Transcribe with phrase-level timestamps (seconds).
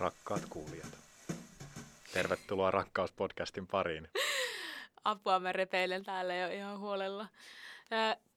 [0.00, 0.98] Rakkaat kuulijat,
[2.12, 4.08] tervetuloa Rakkauspodcastin pariin.
[5.04, 7.26] Apua, mä repeilen täällä jo ihan huolella.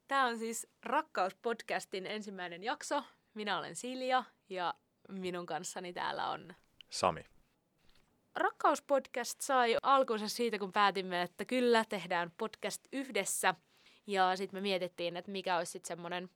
[0.08, 3.04] Tämä on siis Rakkauspodcastin ensimmäinen jakso.
[3.34, 4.74] Minä olen Silja ja
[5.10, 6.56] minun kanssani täällä on
[6.90, 7.26] Sami.
[8.36, 13.56] Rakkauspodcast sai alkunsa siitä, kun päätimme, että kyllä, tehdään podcast yhdessä.
[14.08, 16.30] Ja sitten me mietittiin, että mikä olisi sitten semmoinen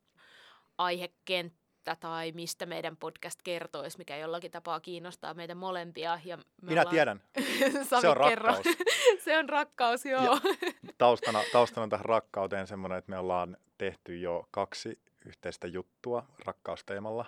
[0.78, 6.20] aihekenttä tai mistä meidän podcast kertoisi, mikä jollakin tapaa kiinnostaa meitä molempia.
[6.26, 6.94] Ja me Minä ollaan...
[6.94, 7.22] tiedän.
[7.90, 8.48] Se on kerro.
[8.48, 8.66] rakkaus.
[9.26, 10.24] Se on rakkaus, joo.
[10.24, 10.38] Ja
[10.98, 17.26] taustana, taustana tähän rakkauteen semmoinen, että me ollaan tehty jo kaksi yhteistä juttua rakkausteemalla.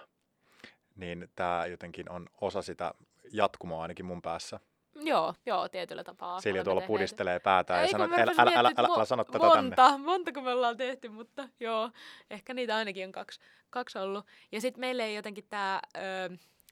[0.95, 2.93] Niin tämä jotenkin on osa sitä
[3.31, 4.59] jatkumoa ainakin mun päässä.
[5.01, 6.41] Joo, joo, tietyllä tapaa.
[6.41, 9.39] Silja tuolla pudistelee päätään ja sanoo, kun että älä, älä, älä, älä, älä sano tätä
[9.39, 9.61] tänne.
[9.61, 11.91] monta, Montako me ollaan tehty, mutta joo,
[12.29, 13.39] ehkä niitä ainakin on kaksi,
[13.69, 14.25] kaksi ollut.
[14.51, 15.81] Ja sitten meille ei jotenkin tämä,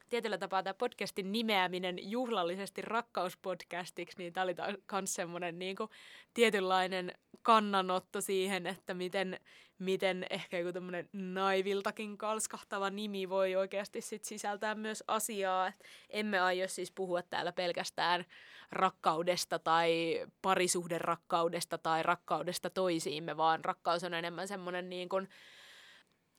[0.10, 4.56] tietyllä tapaa tämä podcastin nimeäminen juhlallisesti rakkauspodcastiksi, niin tämä oli
[4.92, 5.90] myös semmoinen niinku
[6.34, 9.40] tietynlainen kannanotto siihen, että miten,
[9.80, 15.68] miten ehkä joku tämmöinen naiviltakin kalskahtava nimi voi oikeasti sit sisältää myös asiaa.
[15.68, 18.26] Et emme aio siis puhua täällä pelkästään
[18.72, 25.30] rakkaudesta tai parisuhderakkaudesta tai rakkaudesta toisiimme, vaan rakkaus on enemmän semmoinen niin kuin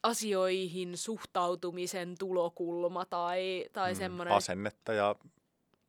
[0.02, 4.34] asioihin suhtautumisen tulokulma tai, tai Mm, semmoinen...
[4.34, 5.16] Asennetta ja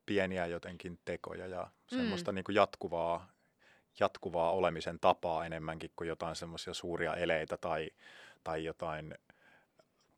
[0.06, 2.36] pieniä jotenkin tekoja ja semmoista Mm.
[2.36, 3.28] niin kuin jatkuvaa,
[4.00, 7.90] jatkuvaa olemisen tapaa enemmänkin kuin jotain semmoisia suuria eleitä tai,
[8.44, 9.16] tai jotain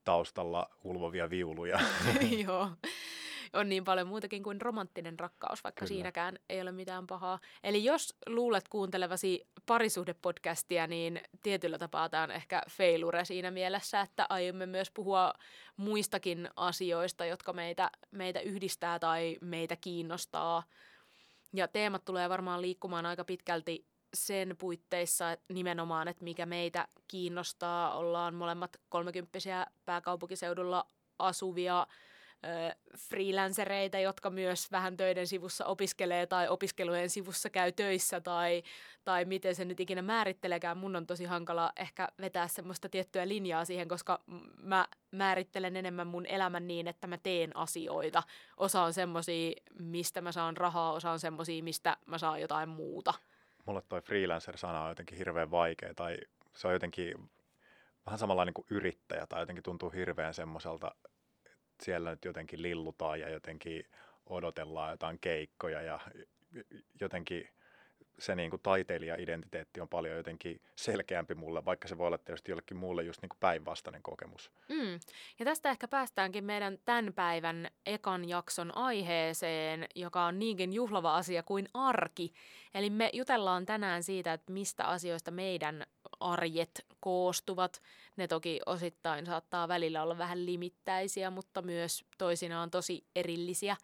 [0.03, 1.79] taustalla ulvovia viuluja.
[2.47, 2.69] Joo.
[3.53, 5.87] On niin paljon muutakin kuin romanttinen rakkaus, vaikka Kyllä.
[5.87, 7.39] Siinäkään ei ole mitään pahaa.
[7.63, 14.25] Eli jos luulet kuuntelevasi parisuhdepodcastia, niin tietyllä tapaa tämä on ehkä failure siinä mielessä, että
[14.29, 15.33] aiomme myös puhua
[15.77, 20.63] muistakin asioista, jotka meitä, meitä yhdistää tai meitä kiinnostaa.
[21.53, 27.97] Ja teemat tulee varmaan liikkumaan aika pitkälti sen puitteissa että nimenomaan, että mikä meitä kiinnostaa.
[27.97, 30.87] Ollaan molemmat kolmekymppisiä pääkaupunkiseudulla
[31.19, 31.87] asuvia
[32.45, 38.63] ö, freelancereita, jotka myös vähän töiden sivussa opiskelee tai opiskelujen sivussa käy töissä tai,
[39.03, 40.77] tai miten se nyt ikinä määritteleekään.
[40.77, 44.19] Mun on tosi hankala ehkä vetää semmoista tiettyä linjaa siihen, koska
[44.57, 48.23] mä määrittelen enemmän mun elämän niin, että mä teen asioita.
[48.57, 53.13] Osa on semmosia, mistä mä saan rahaa, osa on semmosia, mistä mä saan jotain muuta.
[53.65, 56.17] Mulle toi freelancer-sana on jotenkin hirveän vaikea tai
[56.55, 57.29] se on jotenkin
[58.05, 60.91] vähän samalla niin kuin yrittäjä tai jotenkin tuntuu hirveän semmoiselta,
[61.81, 63.85] siellä nyt jotenkin lillutaan ja jotenkin
[64.25, 65.99] odotellaan jotain keikkoja ja
[67.01, 67.49] jotenkin
[68.21, 72.77] se niin kuin taiteilija-identiteetti on paljon jotenkin selkeämpi mulle, vaikka se voi olla tietysti jollekin
[72.77, 74.51] muulle just niin kuin päinvastainen kokemus.
[74.69, 74.99] Mm.
[75.39, 81.43] Ja tästä ehkä päästäänkin meidän tämän päivän ekan jakson aiheeseen, joka on niinkin juhlava asia
[81.43, 82.33] kuin arki.
[82.73, 85.85] Eli me jutellaan tänään siitä, että mistä asioista meidän
[86.19, 87.81] arjet koostuvat.
[88.15, 93.77] Ne toki osittain saattaa välillä olla vähän limittäisiä, mutta myös toisinaan tosi erillisiä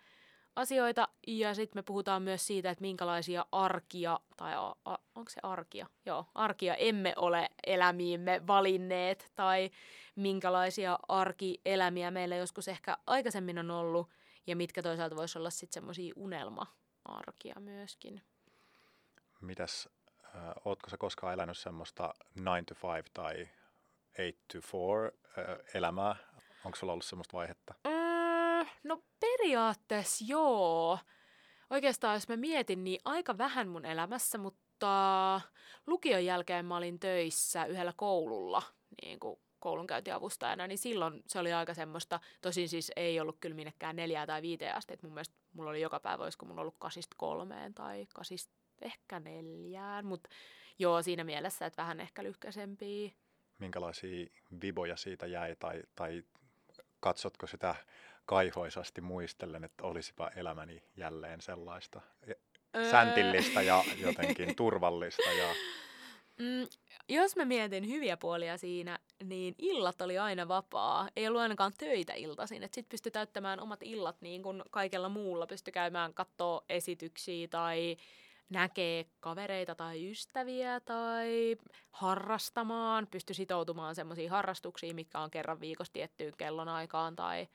[0.56, 1.08] asioita.
[1.28, 5.88] Ja sitten me puhutaan myös siitä, että minkälaisia arkia, tai a, a, onko se arkia?
[6.06, 9.72] Joo, arkia emme ole elämiimme valinneet, tai
[10.16, 14.10] minkälaisia arkielämiä meillä joskus ehkä aikaisemmin on ollut,
[14.48, 18.22] ja mitkä toisaalta voisi olla sitten semmoisia unelma-arkia myöskin.
[19.42, 19.90] Mitäs,
[20.36, 23.48] äh, ootko sä koskaan elänyt semmoista 9 to 5 tai
[24.18, 26.16] 8 to 4 äh, elämää?
[26.66, 27.74] Onko sulla ollut semmoista vaihetta?
[27.86, 31.00] Öö, no periaatteessa joo.
[31.70, 35.42] Oikeastaan jos mä mietin, niin aika vähän mun elämässä, mutta
[35.88, 38.64] lukion jälkeen mä olin töissä yhdellä koululla
[39.02, 43.96] niin kuin koulunkäyntiavustajana, niin silloin se oli aika semmoista, tosin siis ei ollut kyllä minnekään
[43.96, 47.16] neljää tai viiteen asti, että mun mielestä mulla oli joka päivä, olisiko mulla ollut kasista
[47.18, 50.30] kolmeen tai kasista ehkä neljään, mutta
[50.80, 53.12] joo siinä mielessä, että vähän ehkä lyhkäisempiä.
[53.60, 54.26] Minkälaisia
[54.62, 56.24] viboja siitä jäi tai, tai
[57.00, 57.76] katsotko sitä
[58.26, 62.02] kaihoisasti muistellen, että olisipa elämäni jälleen sellaista
[62.76, 62.92] Öö.
[62.92, 65.54] säntillistä ja jotenkin turvallista ja
[66.40, 66.68] Mm,
[67.10, 71.10] jos mä mietin hyviä puolia siinä, niin illat oli aina vapaa.
[71.16, 72.62] Ei ollut ainakaan töitä iltaisin.
[72.62, 75.48] Sitten pystyi täyttämään omat illat niin kuin kaikella muulla.
[75.48, 77.98] Pystyi käymään kattoo esityksiä tai
[78.50, 81.58] näkee kavereita tai ystäviä tai
[81.92, 83.08] harrastamaan.
[83.12, 87.48] Pystyi sitoutumaan semmoisiin harrastuksiin, mitkä on kerran viikossa tiettyyn kellonaikaan tai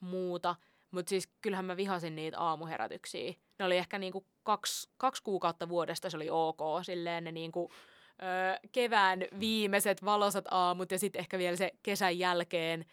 [0.00, 0.56] muuta.
[0.90, 3.34] Mutta siis kyllähän mä vihasin niitä aamuherätyksiä.
[3.58, 6.60] Ne oli ehkä niinku kaksi, kaksi kuukautta vuodesta se oli ok.
[6.82, 7.70] Silleen ne niinku,
[8.22, 12.84] ö, kevään viimeiset valosat aamut ja sitten ehkä vielä se kesän jälkeen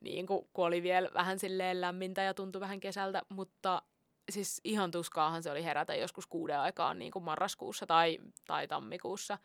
[0.00, 3.82] niin kun oli vielä vähän silleen lämmintä ja tuntui vähän kesältä, mutta
[4.30, 9.38] siis ihan tuskaahan se oli herätä joskus kuuden aikaan niin kuin marraskuussa tai, tai tammikuussa.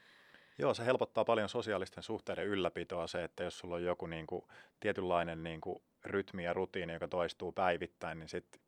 [0.57, 4.45] Joo, se helpottaa paljon sosiaalisten suhteiden ylläpitoa se, että jos sulla on joku niin kuin,
[4.79, 8.61] tietynlainen niin kuin, rytmi ja rutiini, joka toistuu päivittäin, niin sitten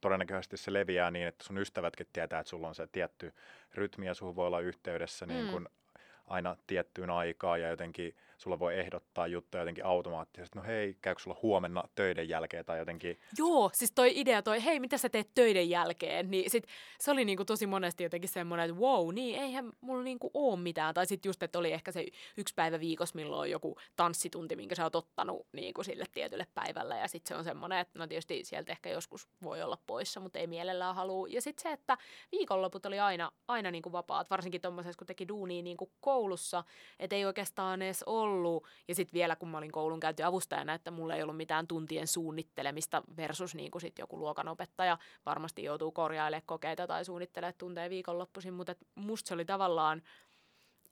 [0.00, 3.32] todennäköisesti se leviää niin, että sun ystävätkin tietää, että sulla on se tietty
[3.74, 6.00] rytmi ja sun voi olla yhteydessä niin kuin, mm.
[6.26, 11.38] aina tiettyyn aikaan ja jotenkin sulla voi ehdottaa juttuja jotenkin automaattisesti, no hei, käykö sulla
[11.42, 13.20] huomenna töiden jälkeen tai jotenkin...
[13.38, 16.64] Joo, siis toi idea toi, hei, mitä sä teet töiden jälkeen, niin sit
[17.00, 20.94] se oli niinku tosi monesti jotenkin semmoinen, että wow, niin eihän mulla niinku oo mitään.
[20.94, 22.06] Tai sitten just, että oli ehkä se
[22.36, 26.98] yksi päivä viikossa, milloin on joku tanssitunti, minkä sä oot ottanut niinku sille tietylle päivälle.
[26.98, 30.38] Ja sitten se on semmoinen, että no tietysti sieltä ehkä joskus voi olla poissa, mutta
[30.38, 31.28] ei mielellään halua.
[31.28, 31.98] Ja sitten se, että
[32.32, 36.64] viikonloput oli aina, aina niinku vapaat, varsinkin tuommoisessa, kun teki duunia niinku koulussa,
[36.98, 38.66] että ei oikeastaan edes ollut ollut.
[38.88, 42.06] Ja sitten vielä, kun mä olin koulun käyty avustajana, että mulla ei ollut mitään tuntien
[42.06, 48.54] suunnittelemista versus niin kuin sit joku luokanopettaja varmasti joutuu korjailemaan kokeita tai suunnittelemaan tunteja viikonloppuisin.
[48.54, 50.02] Mutta musta se oli tavallaan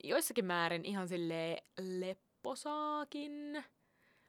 [0.03, 1.57] joissakin määrin ihan silleen
[1.99, 3.63] lepposaakin.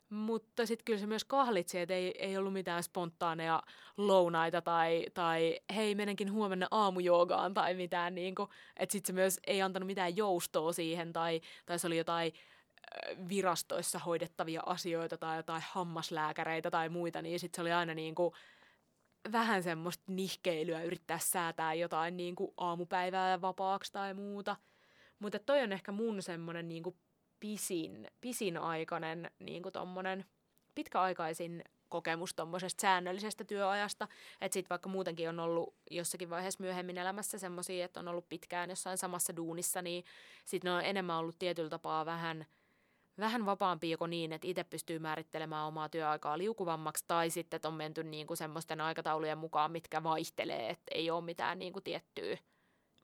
[0.09, 3.63] Mutta sitten kyllä se myös kahlitsi, että ei, ei ollut mitään spontaaneja
[3.97, 8.15] lounaita tai, tai hei, menenkin huomenna aamujoogaan tai mitään.
[8.15, 8.35] Niin
[8.77, 12.33] että sitten se myös ei antanut mitään joustoa siihen tai, tai se oli jotain
[13.29, 18.35] virastoissa hoidettavia asioita tai jotain hammaslääkäreitä tai muita, niin sitten se oli aina niin kuin
[19.33, 24.57] vähän semmoista nihkeilyä yrittää säätää jotain niin kuin aamupäivää vapaaksi tai muuta.
[25.19, 26.97] Mutta toi on ehkä mun semmoinen niin kuin
[27.41, 30.25] pisin, pisin aikainen niin kuin tommonen
[30.75, 34.09] pitkäaikaisin kokemus tuommoisesta säännöllisestä työajasta.
[34.41, 38.71] Että sitten vaikka muutenkin on ollut jossakin vaiheessa myöhemmin elämässä semmoisia, että on ollut pitkään
[38.71, 40.05] jossain samassa duunissa, niin
[40.45, 42.45] sitten ne on enemmän ollut tietyllä tapaa vähän–
[43.19, 47.75] vähän vapaampi joko niin, että itse pystyy määrittelemään omaa työaikaa liukuvammaksi, tai sitten että on
[47.75, 52.39] menty niin kuin semmoisten aikataulujen mukaan, mitkä vaihtelee, että ei ole mitään niin kuin tiettyä,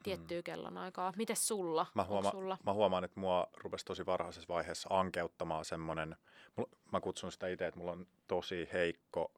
[0.02, 0.44] tiettyä mm.
[0.44, 1.12] kellonaikaa.
[1.16, 1.86] Mites sulla?
[1.94, 2.58] Mä, huoma- sulla?
[2.64, 6.16] mä huomaan, että mua rupesi tosi varhaisessa vaiheessa ankeuttamaan semmoinen,
[6.92, 9.32] mä kutsun sitä itse, että mulla on tosi heikko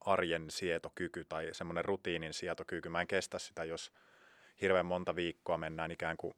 [0.00, 2.88] arjen sietokyky tai semmoinen rutiinin sietokyky.
[2.88, 3.92] Mä en kestä sitä, jos
[4.60, 6.34] hirveän monta viikkoa mennään ikään kuin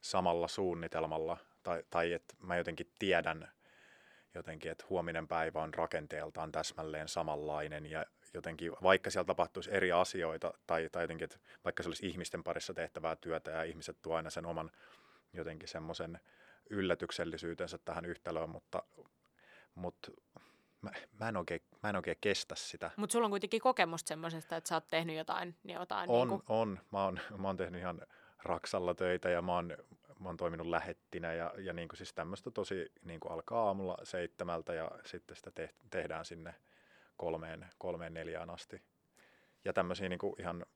[0.00, 1.36] samalla suunnitelmalla
[1.68, 3.48] tai, tai että mä jotenkin tiedän
[4.34, 10.54] jotenkin, että huominen päivä on rakenteeltaan täsmälleen samanlainen ja jotenkin, vaikka siellä tapahtuisi eri asioita
[10.66, 14.30] tai, tai jotenkin, että vaikka se olisi ihmisten parissa tehtävää työtä ja ihmiset tuo aina
[14.30, 14.70] sen oman
[15.32, 16.20] jotenkin semmoisen
[16.70, 18.82] yllätyksellisyytensä tähän yhtälöön, mutta,
[19.74, 20.10] mutta
[20.82, 22.90] mä, mä, en oikein, mä en oikein kestä sitä.
[22.96, 26.40] Mutta sulla on kuitenkin kokemusta semmoisesta, että sä oot tehnyt jotain, niin jotain On, niin
[26.40, 26.58] kuin...
[26.58, 26.78] on.
[26.92, 28.00] Mä oon, mä oon tehnyt ihan
[28.42, 29.76] Raksalla töitä ja mä oon
[30.18, 33.96] mä oon toiminut lähettinä ja, ja niin kuin siis tämmöistä tosi niin kuin alkaa aamulla
[34.02, 36.54] seitsemältä ja sitten sitä te, tehdään sinne
[37.16, 38.82] kolmeen, kolmeen neljään asti.
[39.64, 40.66] Ja tämmöisiä niin kuin ihan,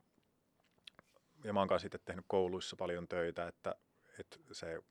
[1.45, 3.75] ja mä oon sitten tehnyt kouluissa paljon töitä, että,
[4.19, 4.83] että se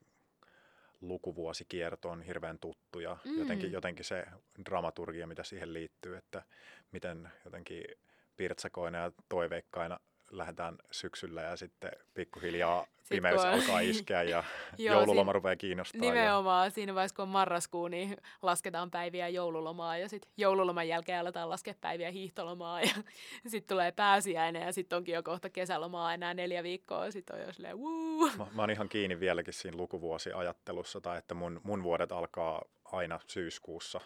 [1.00, 3.38] lukuvuosikierto on hirveän tuttu ja mm.
[3.38, 4.26] jotenkin, jotenkin se
[4.64, 6.42] dramaturgia, mitä siihen liittyy, että
[6.92, 7.84] miten jotenkin
[8.36, 10.00] pirtsakoina ja toiveikkaina
[10.32, 14.44] lähdetään syksyllä ja sitten pikkuhiljaa pimeys alkaa iskeä ja
[14.78, 16.00] Joo, joululoma siinä, rupeaa kiinnostaa.
[16.00, 16.66] Nimenomaan.
[16.66, 16.70] Ja...
[16.70, 21.74] Siinä vaiheessa, kun on marraskuu, niin lasketaan päiviä joululomaa ja sitten joululoman jälkeen aletaan laskea
[21.80, 22.94] päiviä hiihtolomaa ja
[23.48, 27.10] sitten tulee pääsiäinen ja sitten onkin jo kohta kesälomaa enää neljä viikkoa.
[27.10, 28.30] Sitten on jo silleen, wuu.
[28.38, 33.20] Mä, mä oon ihan kiinni vieläkin siinä lukuvuosiajattelussa tai että mun, mun vuodet alkaa aina
[33.26, 34.00] syyskuussa.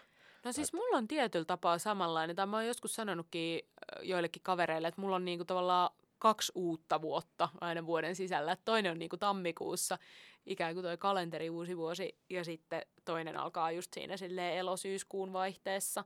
[0.45, 3.61] No siis mulla on tietyllä tapaa samanlainen, tai mä oon joskus sanonutkin
[4.03, 8.57] joillekin kavereille, että mulla on niinku tavallaan kaksi uutta vuotta aina vuoden sisällä.
[8.65, 9.99] Toinen on niin kuin tammikuussa,
[10.47, 16.05] ikään kuin toi kalenteri uusi vuosi, ja sitten toinen alkaa just siinä elosyyskuun vaihteessa.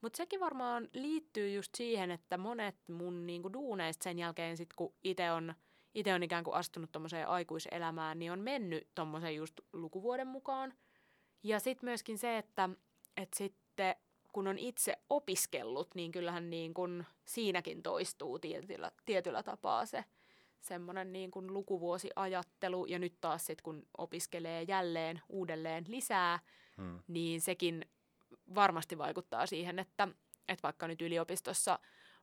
[0.00, 4.72] Mutta sekin varmaan liittyy just siihen, että monet mun niin kuin duuneista sen jälkeen, sit
[4.76, 5.54] kun itse on,
[5.94, 10.74] ite on ikään kuin astunut tuommoiseen aikuiselämään, niin on mennyt tuommoisen just lukuvuoden mukaan.
[11.42, 12.68] Ja sitten myöskin se, että,
[13.16, 13.96] että sitten
[14.32, 20.04] kun on itse opiskellut, niin kyllähän niin kuin siinäkin toistuu tietyllä, tietyllä tapaa se
[20.60, 22.86] semmoinen niin kuin lukuvuosiajattelu.
[22.86, 26.38] Ja nyt taas sitten, kun opiskelee jälleen uudelleen lisää,
[26.76, 26.98] hmm.
[27.08, 27.84] niin sekin
[28.54, 30.08] varmasti vaikuttaa siihen, että,
[30.48, 31.78] että vaikka nyt yliopistossa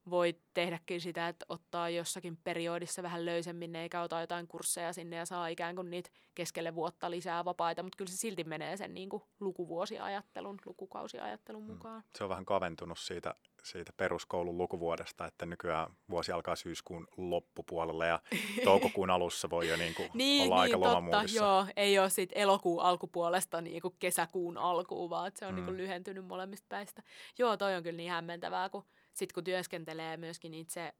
[0.10, 5.26] voit tehdäkin sitä, että ottaa jossakin periodissa vähän löysemmin eikä ota jotain kursseja sinne ja
[5.26, 9.10] saa ikään kuin niitä keskelle vuotta lisää vapaita, mutta kyllä se silti menee sen niin
[9.10, 11.72] kuin lukuvuosiajattelun, lukukausiajattelun Mm.
[11.72, 12.04] mukaan.
[12.18, 18.20] Se on vähän kaventunut siitä, siitä peruskoulun lukuvuodesta, että nykyään vuosi alkaa syyskuun loppupuolella ja
[18.64, 21.38] toukokuun alussa voi jo niin kuin Niin, olla niin aika totta, lomamuudissa.
[21.38, 25.56] joo, ei ole sit elokuun alkupuolesta niin kuin kesäkuun alkuun, vaan se on Mm.
[25.56, 27.04] niin kuin lyhentynyt molemmista päistä.
[27.38, 28.84] Joo, toi on kyllä niin hämmentävää, kun
[29.20, 30.94] sit kun työskentelee myöskin itse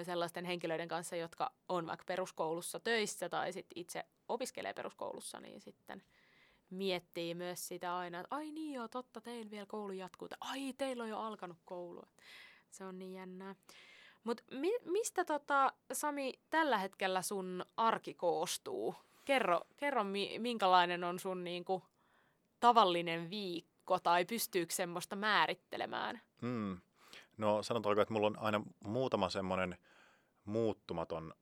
[0.00, 5.60] ö, sellaisten henkilöiden kanssa, jotka on vaikka peruskoulussa töissä tai sit itse opiskelee peruskoulussa, niin
[5.60, 6.02] sitten
[6.70, 10.28] miettii myös sitä aina, että ai niin joo, totta, teillä vielä koulu jatkuu.
[10.28, 12.02] Tai, ai, teillä on jo alkanut koulu.
[12.70, 13.54] Se on niin jännää.
[14.24, 18.94] Mutta mi- mistä tota, Sami tällä hetkellä sun arki koostuu?
[19.24, 21.82] Kerro, kerro mi- minkälainen on sun niinku,
[22.60, 26.20] tavallinen viikko tai pystyykö semmoista määrittelemään?
[26.42, 26.80] Mm.
[27.38, 29.78] No sanotaanko, että mulla on aina muutama semmoinen
[30.44, 31.34] muuttumaton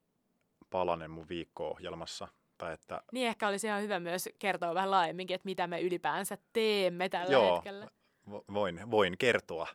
[0.71, 2.29] palanen mun viikko-ohjelmassa.
[2.59, 6.39] Tai että, Niin ehkä olisi ihan hyvä myös kertoa vähän laajemminkin, että mitä me ylipäänsä
[6.53, 7.87] teemme tällä Joo, hetkellä.
[8.31, 9.67] vo- voin, voin kertoa.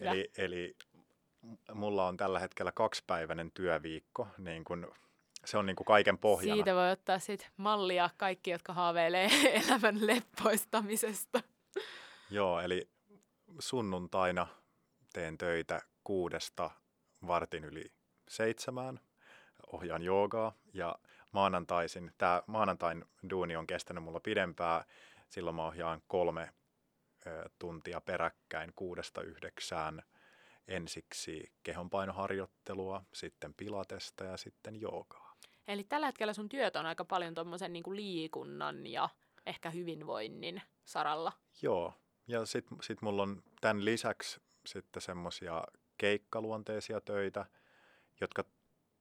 [0.00, 0.10] Hyvä.
[0.10, 0.76] Eli, eli
[1.74, 4.28] mulla on tällä hetkellä kaksipäiväinen työviikko.
[4.38, 4.92] Niin kun,
[5.44, 6.54] se on niin kuin kaiken pohjana.
[6.54, 9.28] Siitä voi ottaa sit mallia kaikki, jotka haaveilee
[9.68, 11.40] elämän leppoistamisesta.
[12.30, 12.88] Joo, eli
[13.58, 14.46] sunnuntaina
[15.18, 16.70] teen töitä kuudesta
[17.26, 17.92] vartin yli
[18.28, 19.00] seitsemään,
[19.72, 20.98] ohjaan joogaa ja
[21.32, 24.84] maanantaisin, tämä maanantain duuni on kestänyt mulla pidempää,
[25.28, 26.50] silloin mä ohjaan kolme
[27.26, 30.02] ö, tuntia peräkkäin kuudesta yhdeksään
[30.68, 35.34] ensiksi kehonpainoharjoittelua, sitten pilatesta ja sitten joogaa.
[35.68, 39.08] Eli tällä hetkellä sun työt on aika paljon tuommoisen niin liikunnan ja
[39.46, 41.32] ehkä hyvinvoinnin saralla.
[41.62, 41.94] Joo,
[42.28, 45.64] ja sitten sit mulla on tämän lisäksi sitten semmoisia
[45.98, 47.46] keikkaluonteisia töitä,
[48.20, 48.44] jotka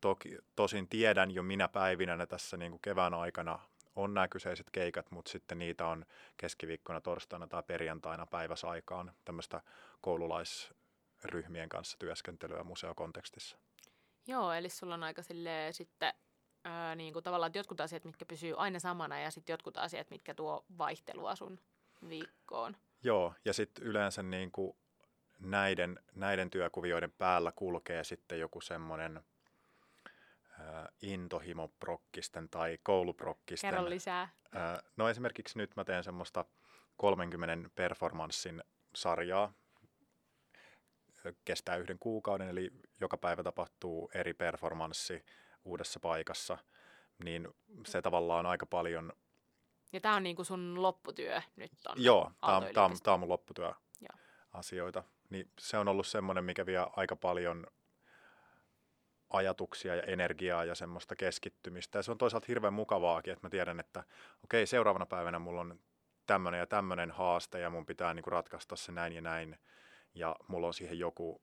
[0.01, 3.59] toki, tosin tiedän jo minä päivinä ne tässä niin kuin kevään aikana
[3.95, 6.05] on nämä kyseiset keikat, mutta sitten niitä on
[6.37, 9.61] keskiviikkona, torstaina tai perjantaina päiväsaikaan tämmöistä
[10.01, 13.57] koululaisryhmien kanssa työskentelyä museokontekstissa.
[14.27, 16.13] Joo, eli sulla on aika silleen sitten
[16.63, 20.09] ää, niin kuin tavallaan, että jotkut asiat, mitkä pysyy aina samana ja sitten jotkut asiat,
[20.09, 21.59] mitkä tuo vaihtelua sun
[22.09, 22.77] viikkoon.
[23.03, 24.77] Joo, ja sitten yleensä niin kuin
[25.39, 29.17] näiden, näiden työkuvioiden päällä kulkee sitten joku semmoinen
[30.59, 30.65] äh,
[31.01, 33.69] intohimoprokkisten tai kouluprokkisten.
[33.69, 34.21] Kerro lisää.
[34.21, 36.45] Äh, no esimerkiksi nyt mä teen semmoista
[36.97, 38.63] 30 performanssin
[38.95, 39.53] sarjaa.
[41.45, 45.25] Kestää yhden kuukauden, eli joka päivä tapahtuu eri performanssi
[45.65, 46.57] uudessa paikassa.
[47.23, 47.47] Niin
[47.85, 49.13] se tavallaan aika paljon
[49.93, 52.03] Ja tämä on niin kuin sun lopputyö nyt on.
[52.03, 53.03] Joo, tämä on, tää on, Aalto-yliopisto.
[53.03, 54.19] tää on mun lopputyö Joo.
[54.53, 55.03] asioita.
[55.29, 57.67] Niin se on ollut semmoinen, mikä vie aika paljon
[59.29, 61.99] ajatuksia ja energiaa ja semmoista keskittymistä.
[61.99, 64.03] Ja se on toisaalta hirveän mukavaakin, että mä tiedän, että
[64.43, 65.79] okei, seuraavana päivänä mulla on
[66.27, 69.59] tämmöinen ja tämmöinen haaste ja mun pitää niinku ratkaista se näin ja näin.
[70.13, 71.41] Ja mulla on siihen joku,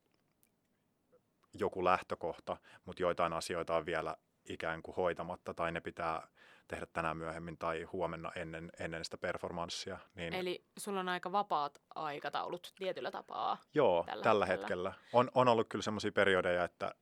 [1.52, 4.16] joku lähtökohta, mutta joitain asioita on vielä
[4.48, 6.28] ikään kuin hoitamatta tai ne pitää
[6.74, 9.98] tehdä tänään myöhemmin tai huomenna ennen, ennen sitä performanssia.
[10.14, 13.58] Niin Eli sulla on aika vapaat aikataulut tietyllä tapaa.
[13.74, 14.90] Joo, tällä tällä, hetkellä.
[14.90, 15.18] hetkellä.
[15.20, 16.94] On, on ollut kyllä semmoisia periodeja, että,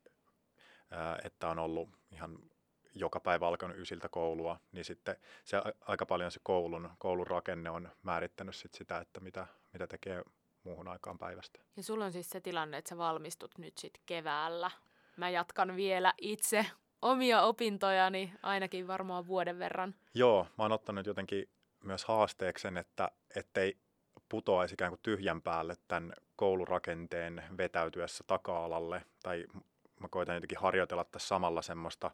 [0.90, 2.38] ää, että on ollut ihan
[2.94, 7.88] joka päivä alkanut ysiltä koulua, niin sitten se aika paljon se koulun, koulun rakenne on
[8.02, 10.22] määrittänyt sit sitä, että mitä, mitä tekee
[10.64, 11.60] muuhun aikaan päivästä.
[11.76, 14.70] Ja sulla on siis se tilanne, että sä valmistut nyt sitten keväällä.
[15.16, 16.66] Mä jatkan vielä itse
[17.02, 19.94] omia opintojani ainakin varmaan vuoden verran.
[20.14, 21.48] Joo, mä oon ottanut jotenkin
[21.84, 23.76] myös haasteeksi sen, että ettei
[24.28, 29.02] putoaisi ikään kuin tyhjän päälle tämän koulurakenteen vetäytyessä taka-alalle.
[29.22, 29.46] Tai
[30.00, 32.10] mä koitan jotenkin harjoitella tässä samalla semmoista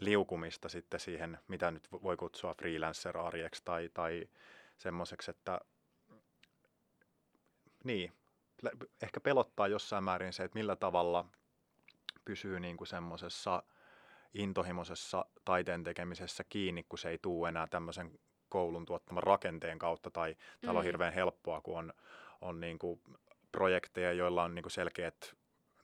[0.00, 4.28] liukumista sitten siihen, mitä nyt voi kutsua freelancer-arjeksi tai, tai
[4.78, 5.60] semmoiseksi, että
[7.84, 8.12] niin,
[9.02, 11.24] ehkä pelottaa jossain määrin se, että millä tavalla
[12.24, 13.62] pysyy niin kuin semmoisessa
[14.34, 20.36] intohimoisessa taiteen tekemisessä kiinni, kun se ei tule enää tämmöisen koulun tuottaman rakenteen kautta, tai
[20.60, 20.86] täällä on Mm.
[20.86, 21.92] hirveän helppoa, kun on,
[22.40, 23.00] on niin kuin
[23.52, 25.34] projekteja, joilla on niin kuin selkeät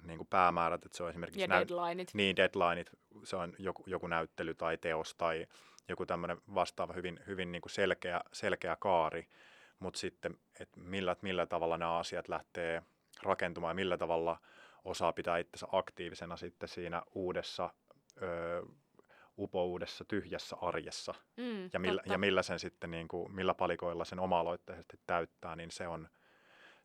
[0.02, 2.14] niin kuin päämäärät, että se on esimerkiksi Ja deadlineit.
[2.14, 2.90] niin, deadlineit,
[3.24, 5.46] se on joku, joku näyttely tai teos tai
[5.88, 9.28] joku tämmöinen vastaava hyvin, hyvin niin kuin selkeä, selkeä kaari,
[9.78, 12.82] mutta sitten, että millä, millä tavalla nämä asiat lähtee
[13.22, 14.38] rakentumaan ja millä tavalla
[14.84, 17.70] osaa pitää itsensä aktiivisena sitten siinä uudessa,
[18.22, 18.62] ö,
[19.38, 22.12] upouudessa, tyhjässä arjessa Mm, ja millä, totta.
[22.12, 26.08] ja millä sen sitten, niin kuin, millä palikoilla sen oma-aloitteisesti täyttää, niin se on,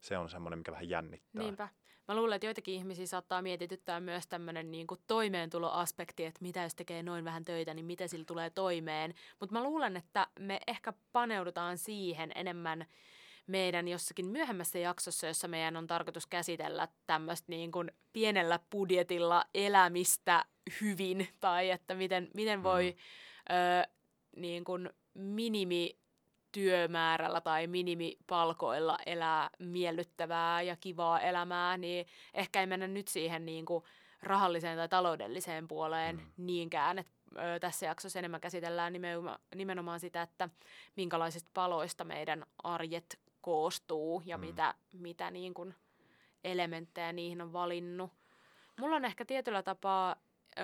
[0.01, 1.43] se on semmoinen, mikä vähän jännittää.
[1.43, 1.69] Niinpä.
[2.07, 7.03] mä luulen, että joitakin ihmisiä saattaa mietityttää myös tämmöinen niin toimeentuloaspekti, että mitä jos tekee
[7.03, 9.13] noin vähän töitä, niin miten sillä tulee toimeen.
[9.39, 12.85] Mutta mä luulen, että me ehkä paneudutaan siihen enemmän
[13.47, 20.45] meidän jossakin myöhemmässä jaksossa, jossa meidän on tarkoitus käsitellä tämmöistä niin kuin pienellä budjetilla elämistä
[20.81, 22.95] hyvin, tai että miten, miten voi
[23.49, 23.55] mm.
[23.55, 23.87] ö,
[24.35, 25.97] niin kuin minimi
[26.51, 33.65] työmäärällä tai minimipalkoilla elää miellyttävää ja kivaa elämää, niin ehkä ei mennä nyt siihen niin
[33.65, 33.83] kuin
[34.21, 36.45] rahalliseen tai taloudelliseen puoleen mm.
[36.45, 36.99] niinkään.
[36.99, 37.07] Et,
[37.37, 40.49] ö, tässä jaksossa enemmän käsitellään nimenomaan, nimenomaan sitä, että
[40.95, 44.45] minkälaisista paloista meidän arjet koostuu ja mm.
[44.45, 45.75] mitä, mitä niin kuin
[46.43, 48.11] elementtejä niihin on valinnut.
[48.79, 50.15] Mulla on ehkä tietyllä tapaa
[50.59, 50.61] ö,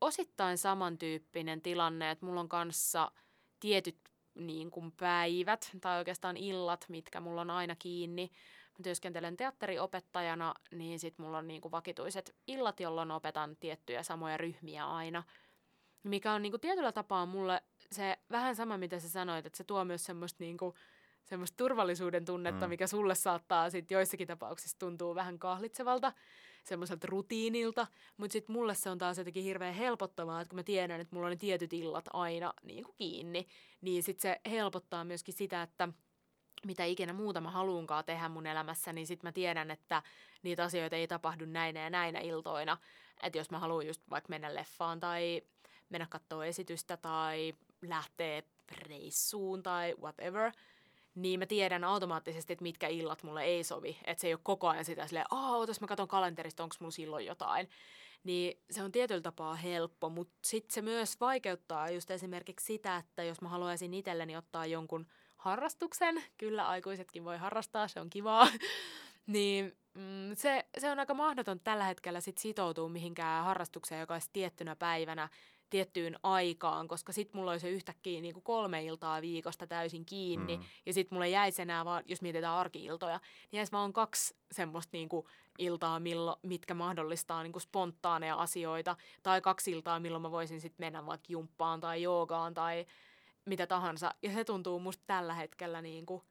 [0.00, 3.12] osittain samantyyppinen tilanne, että mulla on kanssa
[3.60, 3.98] tietyt
[4.34, 8.30] niin kuin päivät tai oikeastaan illat, mitkä mulla on aina kiinni.
[8.78, 14.36] Mä työskentelen teatteriopettajana, niin sit mulla on niin kuin vakituiset illat, jolloin opetan tiettyjä samoja
[14.36, 15.22] ryhmiä aina.
[16.02, 19.64] Mikä on niin kuin tietyllä tapaa mulle se vähän sama, mitä sä sanoit, että se
[19.64, 20.74] tuo myös semmoista niin kuin,
[21.24, 22.70] semmoista turvallisuuden tunnetta, mm.
[22.70, 26.12] mikä sulle saattaa sit joissakin tapauksissa tuntuu vähän kahlitsevalta,
[26.68, 31.00] semmoiselta rutiinilta, mutta sitten mulle se on taas jotenkin hirveän helpottavaa, että kun mä tiedän,
[31.00, 33.46] että mulla on ne tietyt illat aina niin kuin kiinni,
[33.80, 35.88] niin sitten se helpottaa myöskin sitä, että
[36.66, 40.02] mitä ikinä muuta mä haluunkaan tehdä mun elämässä, niin sitten mä tiedän, että
[40.42, 42.76] niitä asioita ei tapahdu näinä ja näinä iltoina.
[43.22, 45.42] Että jos mä haluan just vaikka mennä leffaan tai
[45.88, 48.42] mennä katsoa esitystä tai lähteä
[48.88, 50.52] reissuun tai whatever–
[51.22, 53.98] niin mä tiedän automaattisesti, että mitkä illat mulle ei sovi.
[54.04, 56.90] Että se ei ole koko ajan sitä silleen, aah, otas mä katson kalenterista, onko mulla
[56.90, 57.68] silloin jotain.
[58.24, 63.22] Niin se on tietyllä tapaa helppo, mutta sitten se myös vaikeuttaa just esimerkiksi sitä, että
[63.22, 65.06] jos mä haluaisin itselleni ottaa jonkun
[65.36, 68.48] harrastuksen, kyllä aikuisetkin voi harrastaa, se on kivaa,
[69.26, 74.30] niin mm, se, se on aika mahdoton tällä hetkellä sit sitoutua mihinkään harrastukseen, joka olisi
[74.32, 75.28] tiettynä päivänä
[75.70, 80.56] tiettyyn aikaan, koska sitten mulla oli se yhtäkkiä niin kuin kolme iltaa viikosta täysin kiinni,
[80.56, 80.62] mm.
[80.86, 83.20] ja sitten mulle jäisi enää vaan, jos mietitään arkiiltoja,
[83.52, 85.26] niin jäisi vaan kaksi semmoista niin kuin
[85.58, 90.86] iltaa, millo, mitkä mahdollistaa niin kuin spontaaneja asioita, tai kaksi iltaa, milloin mä voisin sitten
[90.86, 92.86] mennä vaikka jumppaan tai joogaan tai
[93.44, 96.22] mitä tahansa, ja se tuntuu musta tällä hetkellä niin kuin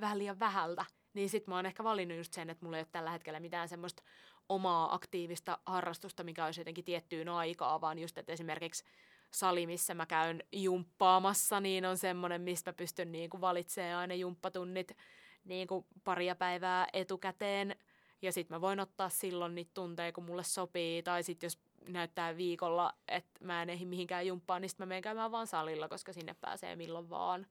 [0.00, 2.88] vähän liian vähältä, niin sitten mä oon ehkä valinnut just sen, että mulla ei ole
[2.92, 4.02] tällä hetkellä mitään semmoista
[4.48, 8.84] omaa aktiivista harrastusta, mikä olisi jotenkin tiettyyn aikaa, vaan just, että esimerkiksi
[9.30, 14.14] sali, missä mä käyn jumppaamassa, niin on semmoinen, mistä mä pystyn niin kuin valitsemaan aina
[14.14, 14.96] jumppatunnit
[15.44, 17.76] niin kuin paria päivää etukäteen.
[18.22, 21.02] Ja sitten mä voin ottaa silloin niitä tunteja, kun mulle sopii.
[21.02, 25.02] Tai sitten jos näyttää viikolla, että mä en ehdi mihinkään jumppaan, niin sitten mä menen
[25.02, 27.46] käymään vaan salilla, koska sinne pääsee milloin vaan.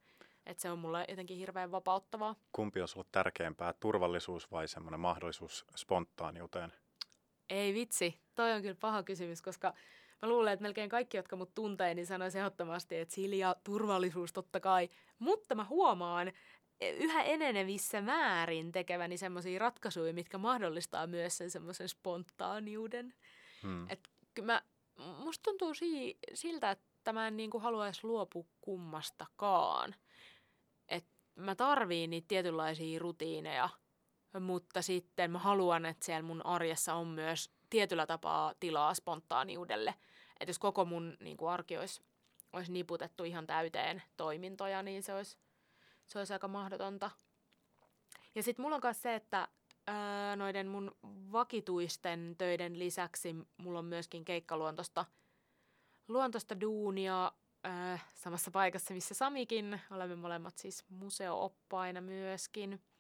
[0.46, 2.36] Että se on mulle jotenkin hirveän vapauttavaa.
[2.52, 6.74] Kumpi on sulle tärkeämpää, turvallisuus vai semmoinen mahdollisuus spontaaniuteen?
[7.50, 9.74] Ei vitsi, toi on kyllä paha kysymys, koska
[10.22, 14.60] mä luulen, että melkein kaikki, jotka mut tuntee, niin sanoisi ehdottomasti, että Silja, turvallisuus totta
[14.60, 14.90] kai.
[15.20, 16.32] Mutta mä huomaan
[16.80, 23.14] e, yhä enenevissä määrin tekeväni semmoisia ratkaisuja, mitkä mahdollistaa myös sen semmoisen spontaaniuden.
[23.64, 23.90] Hmm.
[23.90, 24.00] Et
[24.42, 24.62] mä,
[25.18, 29.96] musta tuntuu si- siltä, että mä en niinku haluaisi luopua kummastakaan.
[30.90, 33.70] Et mä tarviin niitä tietynlaisia rutiineja–
[34.40, 39.96] mutta sitten mä haluan, että siellä mun arjessa on myös tietyllä tapaa tilaa spontaaniudelle.
[40.40, 42.02] Että jos koko mun niin kuin arki olisi,
[42.54, 45.38] olisi niputettu ihan täyteen toimintoja, niin se olisi,
[46.06, 47.12] se olisi aika mahdotonta.
[48.36, 49.48] Ja sitten mulla on myös se, että
[49.88, 50.96] ää, noiden mun
[51.32, 55.06] vakituisten töiden lisäksi mulla on myöskin keikkaluontosta
[56.08, 57.32] luontosta duunia
[57.64, 59.82] ää, samassa paikassa, missä Samikin.
[59.92, 62.82] Olemme molemmat siis museooppaina myöskin–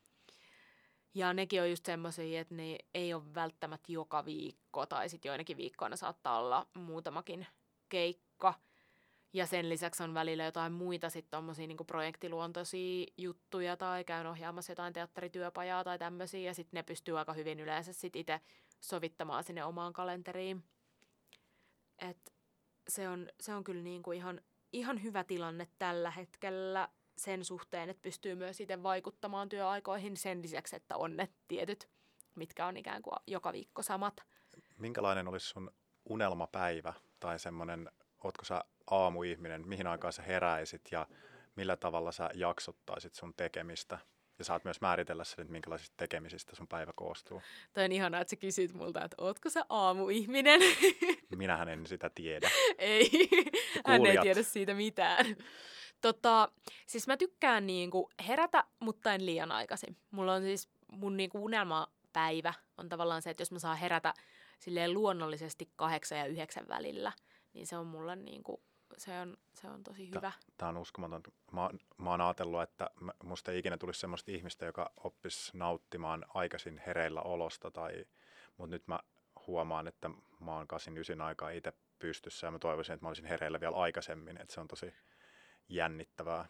[1.13, 5.57] ja nekin on just semmoisia, että ne ei ole välttämättä joka viikko, tai sitten joinakin
[5.57, 7.47] viikkoina saattaa olla muutamakin
[7.89, 8.53] keikka.
[9.33, 14.71] Ja sen lisäksi on välillä jotain muita sitten tommosia niinku projektiluontoisia juttuja tai käyn ohjaamassa
[14.71, 16.39] jotain teatterityöpajaa tai tämmöisiä.
[16.39, 18.41] Ja sitten ne pystyy aika hyvin yleensä sitten itse
[18.79, 20.63] sovittamaan sinne omaan kalenteriin.
[21.99, 22.33] Et
[22.87, 24.41] se on, se on kyllä niinku ihan,
[24.73, 26.89] ihan hyvä tilanne tällä hetkellä
[27.23, 31.89] sen suhteen, että pystyy myös itse vaikuttamaan työaikoihin sen lisäksi, että on ne tietyt,
[32.35, 34.13] mitkä on ikään kuin joka viikko samat.
[34.77, 35.71] Minkälainen olisi sun
[36.09, 37.89] unelmapäivä tai semmoinen,
[38.23, 41.07] ootko sä aamuihminen, mihin aikaan sä heräisit ja
[41.55, 43.99] millä tavalla sä jaksottaisit sun tekemistä?
[44.39, 47.41] Ja saat myös määritellä sen, että minkälaisista tekemisistä sun päivä koostuu.
[47.73, 50.61] Toi on ihanaa, että sä kysyt multa, että ootko sä aamuihminen?
[51.35, 52.49] Minähän en sitä tiedä.
[52.77, 53.09] ei,
[53.85, 55.25] hän ei tiedä siitä mitään.
[56.03, 56.51] Tota,
[56.87, 59.97] siis mä tykkään niinku herätä, mutta en liian aikaisin.
[60.11, 64.13] Mulla on siis mun niinku unelma päivä on tavallaan se, että jos mä saan herätä
[64.59, 67.11] silleen luonnollisesti kahdeksan ja yhdeksän välillä,
[67.53, 68.61] niin se on mulle niin kuin,
[68.97, 70.31] se on, se on tosi hyvä.
[70.57, 71.21] Tämä on uskomaton.
[71.51, 72.89] Mä, mä oon ajatellut, että
[73.23, 78.05] musta ei ikinä tulisi sellaista ihmistä, joka oppisi nauttimaan aikaisin hereillä olosta, tai,
[78.57, 78.99] mutta nyt mä
[79.47, 83.25] huomaan, että mä oon kasin ysin aikaa itse pystyssä ja mä toivoisin, että mä olisin
[83.25, 84.93] hereillä vielä aikaisemmin, että se on tosi
[85.69, 86.45] jännittävää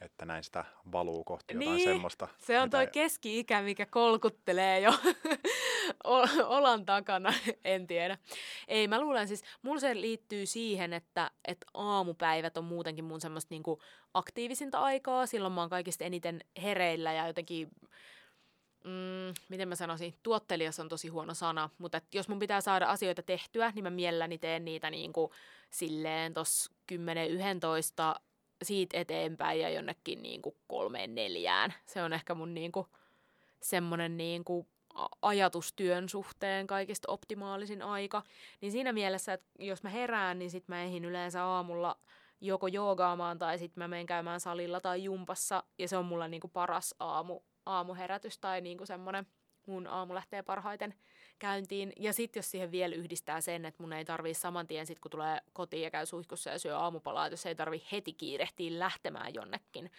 [0.00, 2.28] että näin sitä valuu kohti jotain niin, semmoista.
[2.38, 4.92] se on toi keski-ikä, mikä kolkuttelee jo
[6.56, 7.32] olan takana,
[7.64, 8.18] en tiedä.
[8.68, 13.54] Ei, mä luulen siis, mulla se liittyy siihen, että, että aamupäivät on muutenkin mun semmoista
[13.54, 13.82] niinku
[14.14, 17.68] aktiivisinta aikaa, silloin mä oon kaikista eniten hereillä ja jotenkin
[18.84, 23.22] mm, miten mä sanoisin, tuottelias on tosi huono sana, mutta jos mun pitää saada asioita
[23.22, 25.30] tehtyä, niin mä mielelläni teen niitä niin kuin
[25.70, 26.96] silleen tos 10-11
[28.64, 31.74] siitä eteenpäin ja jonnekin niin kuin kolmeen neljään.
[31.86, 32.86] Se on ehkä mun niin kuin
[33.62, 34.66] semmoinen niin kuin
[35.22, 38.22] ajatustyön suhteen kaikista optimaalisin aika.
[38.60, 41.96] Niin siinä mielessä, että jos mä herään, niin sit mä ehin yleensä aamulla
[42.40, 45.64] joko joogaamaan tai sitten mä menen käymään salilla tai jumpassa.
[45.78, 49.26] Ja se on mulla niinku paras aamu, aamuherätys tai niinku semmoinen
[49.66, 50.94] mun aamu lähtee parhaiten
[51.44, 51.92] käyntiin.
[51.96, 55.10] Ja sitten jos siihen vielä yhdistää sen, että mun ei tarvii saman tien, sit kun
[55.10, 59.90] tulee kotiin ja käy suihkussa ja syö aamupalaa, jos ei tarvi heti kiirehtiä lähtemään jonnekin,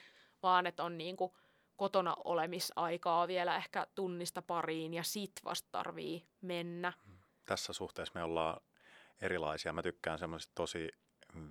[0.43, 1.37] vaan että on niinku
[1.75, 6.93] kotona olemisaikaa vielä ehkä tunnista pariin ja sit vasta tarvii mennä.
[7.45, 8.61] Tässä suhteessa me ollaan
[9.21, 9.73] erilaisia.
[9.73, 10.89] Mä tykkään semmoisista tosi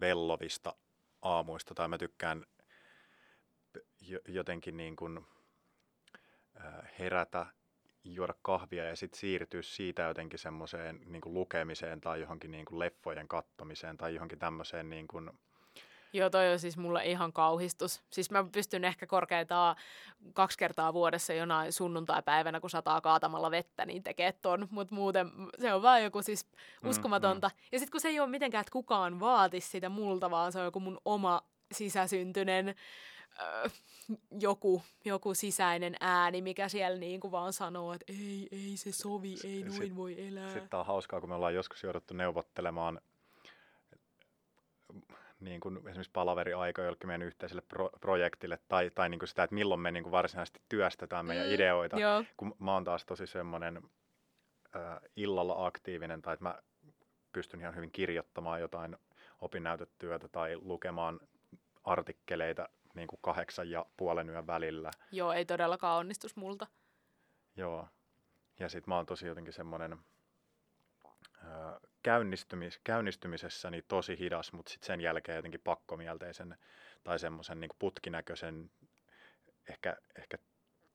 [0.00, 0.74] vellovista
[1.22, 2.46] aamuista tai mä tykkään
[4.28, 5.26] jotenkin niin kuin
[6.98, 7.46] herätä
[8.04, 13.28] juoda kahvia ja sitten siirtyä siitä jotenkin semmoiseen niin lukemiseen tai johonkin niin kuin leffojen
[13.28, 15.30] kattomiseen tai johonkin tämmöiseen niin kuin,
[16.14, 18.02] Joo, toi on siis mulle ihan kauhistus.
[18.10, 19.76] Siis mä pystyn ehkä korkeintaan
[20.32, 24.68] kaksi kertaa vuodessa jonain sunnuntai-päivänä, kun sataa kaatamalla vettä, niin tekee ton.
[24.70, 26.46] Mutta muuten se on vaan joku siis
[26.82, 27.48] mm, uskomatonta.
[27.48, 27.68] Mm, mm.
[27.72, 30.64] Ja sitten kun se ei ole mitenkään, että kukaan vaatisi sitä multa, vaan se on
[30.64, 32.74] joku mun oma sisäsyntyinen
[34.46, 39.34] joku, joku sisäinen ääni, mikä siellä niin kuin vaan sanoo, että ei, ei se sovi,
[39.44, 40.52] ei noin sit, voi elää.
[40.52, 43.00] Sitten on hauskaa, kun me ollaan joskus jouduttu neuvottelemaan
[45.40, 49.54] niin kuin esimerkiksi palaveriaika jollekin meidän yhteiselle pro- projektille, tai, tai niin kuin sitä, että
[49.54, 52.00] milloin me niin kuin varsinaisesti työstetään meidän mm, ideoita.
[52.00, 52.24] Joo.
[52.36, 53.82] Kun mä oon taas tosi semmoinen
[54.76, 54.82] äh,
[55.16, 56.58] illalla aktiivinen, tai että mä
[57.32, 58.96] pystyn ihan hyvin kirjoittamaan jotain
[59.40, 61.20] opinnäytetyötä tai lukemaan
[61.84, 64.90] artikkeleita niin kuin kahdeksan ja puolen yön välillä.
[65.12, 66.66] Joo, ei todellakaan onnistus multa.
[67.56, 67.88] Joo.
[68.60, 69.98] Ja sitten mä oon tosi jotenkin semmoinen
[72.02, 76.56] käynnistymis, käynnistymisessä niin tosi hidas, mutta sitten sen jälkeen jotenkin pakkomielteisen
[77.04, 78.70] tai semmoisen niin putkinäköisen,
[79.68, 80.38] ehkä, ehkä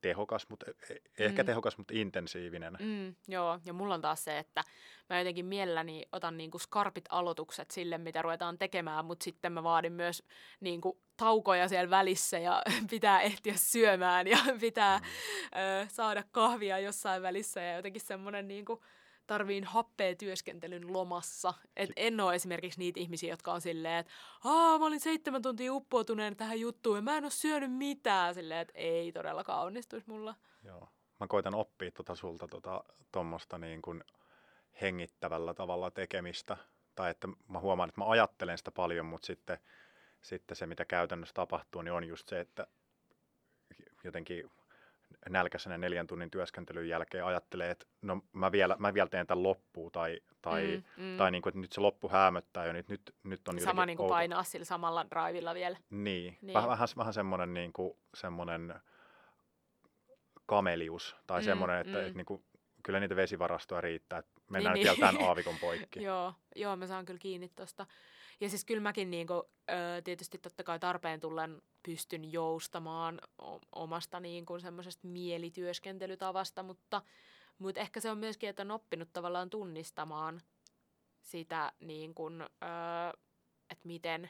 [0.02, 1.46] tehokas, mutta e, e, ehkä mm.
[1.46, 2.78] tehokas, mutta intensiivinen.
[2.80, 4.64] Mm, joo, ja mulla on taas se, että
[5.10, 9.94] mä jotenkin mielelläni otan niinku skarpit aloitukset sille, mitä ruvetaan tekemään, mutta sitten mä vaadin
[9.94, 10.24] myös
[10.60, 15.06] niinku taukoja siellä välissä ja pitää ehtiä syömään ja pitää mm.
[15.06, 18.84] ö, saada kahvia jossain välissä ja jotenkin semmoinen niinku,
[19.30, 21.54] tarviin happea työskentelyn lomassa.
[21.76, 24.12] Et en ole esimerkiksi niitä ihmisiä, jotka on silleen, että
[24.44, 28.34] Aa, mä olin seitsemän tuntia uppoutuneen tähän juttuun ja mä en ole syönyt mitään.
[28.34, 30.36] Silleen, että ei todellakaan onnistuisi mulla.
[30.64, 30.90] Joo.
[31.20, 32.48] Mä koitan oppia tuota sulta
[33.12, 34.04] tuommoista tota, niin kuin
[34.82, 36.58] hengittävällä tavalla tekemistä.
[36.96, 39.58] Tai että mä huomaan, että mä ajattelen sitä paljon, mutta sitten,
[40.22, 42.68] sitten se, mitä käytännössä tapahtuu, niin on just se, että
[44.04, 44.52] jotenkin
[45.30, 49.92] nälkäisenä neljän tunnin työskentelyn jälkeen ajattelee, että no mä vielä, mä vielä teen tämän loppuun
[49.92, 51.18] tai, tai, mm, mm.
[51.18, 53.98] tai niin kuin, että nyt se loppu hämöttää jo, niin nyt, nyt on Sama niin
[53.98, 55.78] kuin painaa sillä samalla drivilla vielä.
[55.90, 56.54] Niin, niin.
[56.54, 58.76] Vähän, vähän, vähän semmoinen, niin kuin, semmoinen
[60.46, 62.06] kamelius tai mm, semmoinen, että, mm.
[62.06, 62.44] että niin kuin,
[62.84, 65.02] kyllä niitä vesivarastoja riittää, että mennään niin, nyt niin.
[65.02, 66.04] vielä tämän aavikon poikki.
[66.10, 67.88] joo, joo, mä saan kyllä kiinni tuosta.
[68.42, 73.22] Ja siis kyllä mäkin niin kuin, ö, tietysti totta kai tarpeen tullen pystyn joustamaan
[73.76, 77.02] omasta niin kuin semmoisesta mielityöskentelytavasta, mutta,
[77.58, 80.42] mutta ehkä se on myöskin, että on oppinut tavallaan tunnistamaan
[81.22, 82.42] sitä, niin kuin,
[83.70, 84.30] että miten,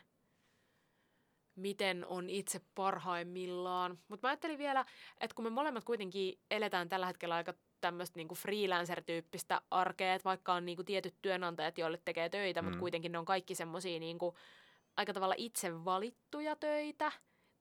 [1.56, 4.00] miten on itse parhaimmillaan.
[4.08, 4.86] Mutta mä ajattelin vielä,
[5.20, 10.54] että kun me molemmat kuitenkin eletään tällä hetkellä aika tämmöistä niinku freelancer-tyyppistä arkea, että vaikka
[10.54, 12.66] on niinku tietyt työnantajat, joille tekee töitä, mm.
[12.66, 14.36] mutta kuitenkin ne on kaikki semmoisia niinku
[14.98, 17.12] aika tavalla itse valittuja töitä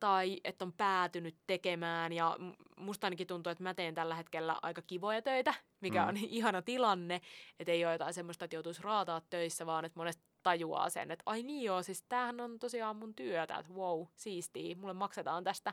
[0.01, 2.37] tai että on päätynyt tekemään ja
[2.77, 6.09] musta ainakin tuntuu, että mä teen tällä hetkellä aika kivoja töitä, mikä mm.
[6.09, 7.21] on ihana tilanne,
[7.61, 11.23] että ei ole jotain semmoista, että joutuisi raataa töissä, vaan että monesti tajuaa sen, että
[11.27, 15.73] ai niin joo, siis tämähän on tosiaan mun työtä, että wow, siistii, mulle maksetaan tästä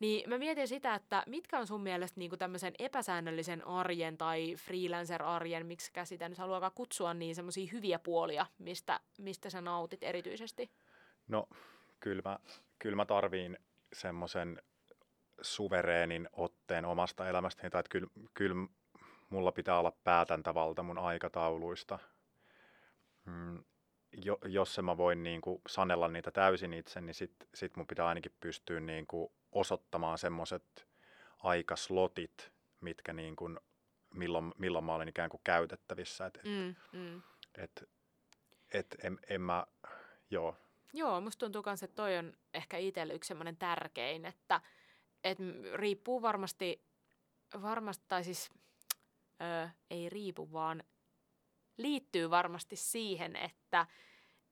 [0.00, 5.66] Niin mä mietin sitä, että mitkä on sun mielestä niinku tämmöisen epäsäännöllisen arjen tai freelancer-arjen,
[5.66, 10.70] miksi sitä nyt haluaa kutsua, niin semmoisia hyviä puolia, mistä, mistä sä nautit erityisesti?
[11.28, 11.48] No,
[12.00, 12.38] kyllä mä,
[12.78, 13.58] kyllä mä tarviin
[13.92, 14.62] semmoisen
[15.42, 18.66] suvereenin otteen omasta elämästäni, tai että kyllä, kyllä
[19.30, 21.98] mulla pitää olla päätäntävalta mun aikatauluista.
[23.24, 23.64] Mm,
[24.24, 28.06] jo, jos mä voin niin kuin sanella niitä täysin itse, niin sit, sit mun pitää
[28.06, 30.88] ainakin pystyä niin kuin osoittamaan semmoiset
[31.38, 33.60] aikaslotit, mitkä niin kuin,
[34.14, 36.26] milloin, milloin mä olen ikään kuin käytettävissä.
[36.26, 37.22] Et, mm, mm.
[37.54, 37.88] et,
[38.72, 39.66] et, en, en mä,
[40.30, 40.56] joo.
[40.92, 44.60] Joo, musta tuntuu myös, että toi on ehkä itselle yksi semmoinen tärkein, että
[45.24, 45.38] et
[45.74, 46.84] riippuu varmasti,
[47.62, 48.50] varmasti tai siis
[49.40, 50.82] ö, ei riipu, vaan
[51.76, 53.86] liittyy varmasti siihen, että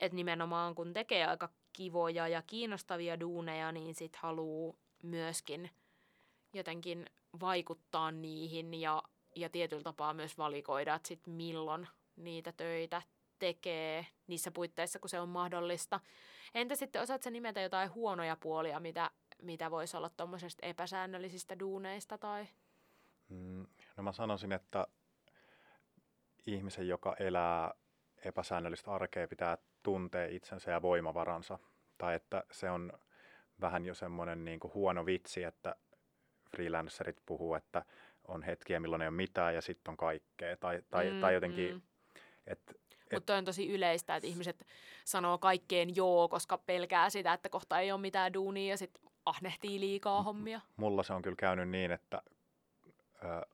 [0.01, 5.71] et nimenomaan kun tekee aika kivoja ja kiinnostavia duuneja, niin sit haluaa myöskin
[6.53, 7.07] jotenkin
[7.41, 9.03] vaikuttaa niihin ja,
[9.37, 13.03] ja tietyllä tapaa myös valikoida, että sit milloin niitä töitä
[13.39, 16.01] tekee niissä puitteissa, kun se on mahdollista.
[16.55, 19.11] Entä sitten osaatko nimetä jotain huonoja puolia, mitä,
[19.43, 22.19] mitä voisi olla tuommoisesta epäsäännöllisistä duuneista?
[22.19, 22.47] Tai?
[23.29, 24.87] Mm, no mä sanoisin, että
[26.47, 27.75] ihmisen, joka elää
[28.25, 31.59] epäsäännöllistä arkea, pitää tuntea itsensä ja voimavaransa.
[31.99, 32.93] Tai että se on
[33.63, 35.77] vähän jo semmoinen niin kuin huono vitsi, että
[36.51, 37.85] freelancerit puhuu, että
[38.29, 40.57] on hetkiä, milloin ei ole mitään ja sitten on kaikkea.
[40.57, 41.83] Tai, tai, mm, tai jotenkin, mm.
[42.47, 42.75] että
[43.13, 44.67] mutta on tosi yleistä, että ihmiset
[45.05, 49.81] sanoo kaikkeen joo, koska pelkää sitä, että kohta ei ole mitään duunia ja sitten ahnehtii
[49.81, 50.61] liikaa hommia.
[50.77, 52.23] Mulla se on kyllä käynyt niin, että
[53.25, 53.47] ö,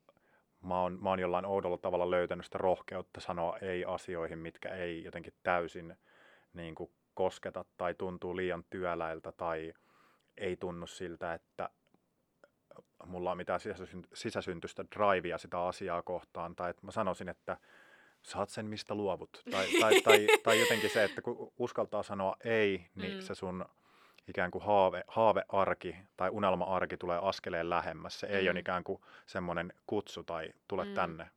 [0.62, 5.05] mä, oon, mä oon jollain oudolla tavalla löytänyt sitä rohkeutta sanoa ei asioihin, mitkä ei
[5.05, 5.97] jotenkin täysin
[6.53, 9.73] niin kuin kosketa tai tuntuu liian työläiltä tai
[10.40, 11.70] ei tunnu siltä, että
[13.07, 13.61] mulla on mitään
[14.14, 16.57] sisäsyntyistä drivea sitä asiaa kohtaan.
[16.57, 17.57] Tai että mä sanoisin, että
[18.22, 19.42] saat sen mistä luovut.
[19.51, 23.20] Tai, tai, tai, tai jotenkin se, että kun uskaltaa sanoa ei, niin mm.
[23.20, 23.64] se sun
[24.29, 28.20] ikään kuin haave, haavearki tai unelma-arki tulee askeleen lähemmäs.
[28.20, 28.35] Se mm.
[28.35, 30.94] ei ole ikään kuin semmoinen kutsu tai tule mm.
[30.94, 31.31] tänne.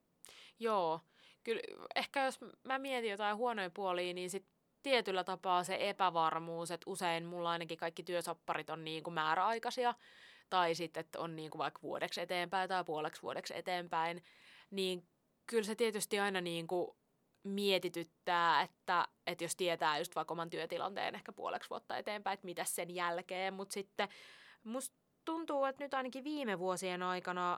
[0.59, 1.01] Joo,
[1.43, 1.61] kyllä
[1.95, 4.45] ehkä jos mä mietin jotain huonoja puolia, niin sit
[4.83, 9.93] tietyllä tapaa se epävarmuus, että usein mulla ainakin kaikki työsopparit on niin kuin määräaikaisia,
[10.49, 14.23] tai sitten, että on niin kuin vaikka vuodeksi eteenpäin tai puoleksi vuodeksi eteenpäin,
[14.71, 15.07] niin
[15.47, 16.91] kyllä se tietysti aina niin kuin
[17.43, 22.63] mietityttää, että, että jos tietää just vaikka oman työtilanteen ehkä puoleksi vuotta eteenpäin, että mitä
[22.63, 24.09] sen jälkeen, mutta sitten
[24.63, 27.57] musta tuntuu, että nyt ainakin viime vuosien aikana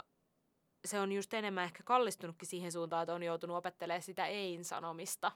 [0.86, 5.32] se on just enemmän ehkä kallistunutkin siihen suuntaan, että on joutunut opettelemaan sitä ei-sanomista,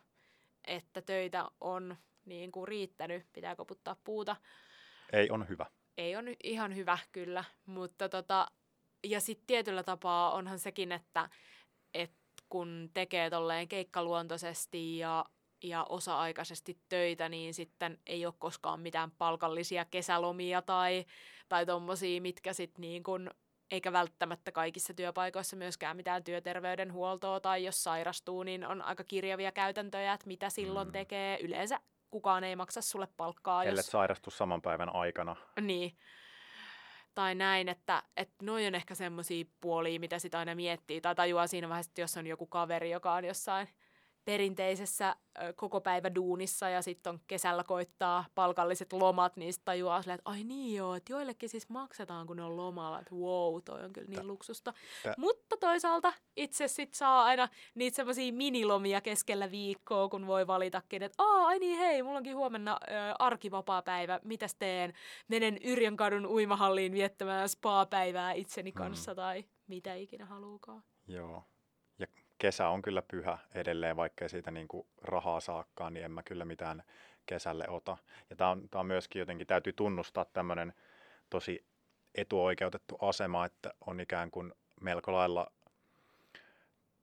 [0.68, 4.36] että töitä on niin kuin riittänyt, pitää koputtaa puuta.
[5.14, 5.66] Ei on hyvä.
[5.98, 8.48] Ei on ihan hyvä, kyllä, mutta tota,
[9.04, 11.30] ja sitten tietyllä tapaa onhan sekin, että,
[11.94, 12.18] että
[12.50, 15.26] kun tekee tolleen keikkaluontoisesti ja,
[15.64, 21.06] ja osa-aikaisesti töitä, niin sitten ei ole koskaan mitään palkallisia kesälomia tai,
[21.50, 23.32] tai tommosia, mitkä sitten niin kun,
[23.72, 30.14] eikä välttämättä kaikissa työpaikoissa myöskään mitään työterveydenhuoltoa tai jos sairastuu, niin on aika kirjavia käytäntöjä,
[30.14, 30.92] että mitä silloin mm.
[30.92, 31.40] tekee.
[31.42, 31.80] Yleensä
[32.12, 33.64] kukaan ei maksa sulle palkkaa.
[33.64, 33.88] Ellet jos...
[33.88, 35.36] sairastu saman päivän aikana.
[35.62, 35.98] Niin
[37.18, 41.48] tai näin, että, että noi on ehkä semmoisia puolia, mitä sitä aina miettii, tai tajuaa
[41.48, 43.70] siinä vaiheessa, että jos on joku kaveri, joka on jossain
[44.28, 45.16] perinteisessä
[45.56, 50.30] koko päivä duunissa ja sitten on kesällä koittaa palkalliset lomat, niin sitten tajuaa silleen, että
[50.30, 53.94] ai niin joo, että joillekin siis maksetaan, kun ne on lomalla, että wow, toi on
[53.94, 54.28] kyllä niin Tä.
[54.28, 54.74] luksusta.
[55.04, 55.14] Tä.
[55.18, 61.24] Mutta toisaalta itse sitten saa aina niitä semmoisia minilomia keskellä viikkoa, kun voi valitakin, että
[61.24, 64.94] aa, ai niin hei, mulla onkin huomenna ö, arkivapaa päivä, mitäs teen?
[65.28, 68.78] Menen Yrjönkadun uimahalliin viettämään spa-päivää itseni mm.
[68.78, 70.84] kanssa tai mitä ikinä haluukaan.
[71.08, 71.44] Joo,
[72.38, 76.46] kesä on kyllä pyhä edelleen, vaikkei siitä niin kuin rahaa saakkaan, niin en mä kyllä
[76.46, 76.84] mitään
[77.26, 77.98] kesälle ota.
[78.30, 80.74] Ja tämä on, on myöskin jotenkin, täytyy tunnustaa tämmöinen
[81.30, 81.66] tosi
[82.16, 85.52] etuoikeutettu asema, että on ikään kuin melko lailla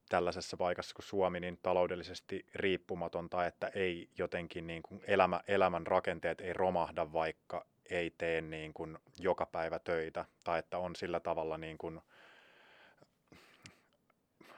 [0.08, 6.40] tällaisessa paikassa kuin Suomi niin taloudellisesti riippumatonta, että ei jotenkin niin kuin elämä, elämän rakenteet
[6.40, 11.58] ei romahda, vaikka ei tee niin kuin joka päivä töitä, tai että on sillä tavalla
[11.58, 12.00] niin kuin–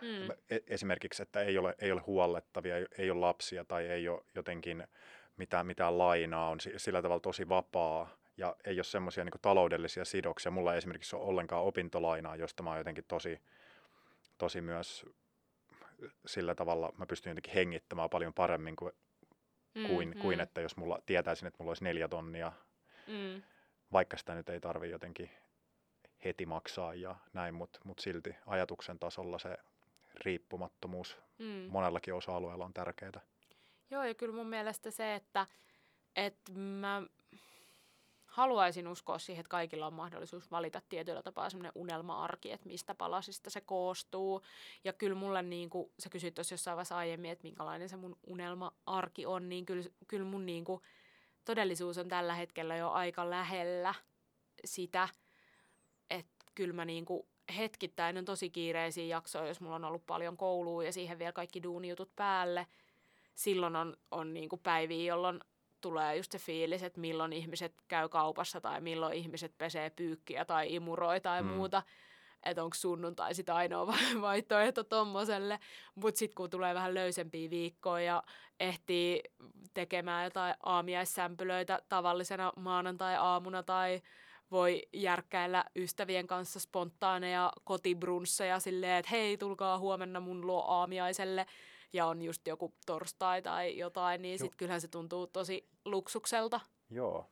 [0.06, 0.30] Mm.
[0.50, 4.86] E, esimerkiksi, että ei ole, ei ole huollettavia, ei ole lapsia tai ei ole jotenkin
[5.36, 10.50] mitään, mitään lainaa, on sillä tavalla tosi vapaa ja ei ole semmoisia niin taloudellisia sidoksia.
[10.50, 13.40] Mulla ei esimerkiksi ole ollenkaan opintolainaa, josta mä oon jotenkin tosi,
[14.38, 15.06] tosi myös
[16.26, 18.92] sillä tavalla, mä pystyn jotenkin hengittämään paljon paremmin kuin,
[19.74, 20.18] mm, kuin, mm.
[20.20, 22.52] kuin että jos mulla tietäisin, että mulla olisi neljä tonnia,
[23.06, 23.42] mm.
[23.92, 25.30] vaikka sitä nyt ei tarvi jotenkin
[26.24, 29.58] heti maksaa ja näin, mutta mut silti ajatuksen tasolla se
[30.24, 31.68] riippumattomuus Mm.
[31.70, 33.20] monellakin osa-alueella on tärkeää.
[33.90, 35.46] Joo, ja kyllä mun mielestä se, että,
[36.16, 37.02] että mä
[38.26, 43.50] haluaisin uskoa siihen, että kaikilla on mahdollisuus valita tietyllä tapaa semmoinen unelma-arki, että mistä palasista
[43.50, 44.42] se koostuu.
[44.84, 48.16] Ja kyllä mulle, niin kuin sä kysyit tuossa jossain vaiheessa aiemmin, että minkälainen se mun
[48.26, 50.82] unelma-arki on, niin kyllä, kyllä mun niin kuin
[51.44, 53.94] todellisuus on tällä hetkellä jo aika lähellä
[54.64, 55.08] sitä,
[56.10, 60.36] että kyllä mä niin kuin hetkittäin on tosi kiireisiä jaksoja, jos mulla on ollut paljon
[60.36, 62.66] koulua ja siihen vielä kaikki duunijutut päälle.
[63.34, 65.40] Silloin on, on niin kuin päiviä, jolloin
[65.80, 70.74] tulee just se fiilis, että milloin ihmiset käy kaupassa tai milloin ihmiset pesee pyykkiä tai
[70.74, 71.48] imuroi tai Mm.
[71.48, 71.82] muuta.
[72.42, 75.58] Että onko sunnuntai sitä ainoa va- vaihtoehto tommoselle.
[75.94, 78.22] Mutta sitten kun tulee vähän löysempiä viikkoja ja
[78.60, 79.22] ehtii
[79.74, 84.02] tekemään jotain aamiaissämpylöitä tavallisena maanantai-aamuna tai
[84.50, 91.46] voi järkkäillä ystävien kanssa spontaaneja kotibrunsseja silleen, että hei, tulkaa huomenna mun luo aamiaiselle
[91.92, 96.60] ja on just joku torstai tai jotain, niin sitten kyllähän se tuntuu tosi luksukselta.
[96.90, 97.26] Joo.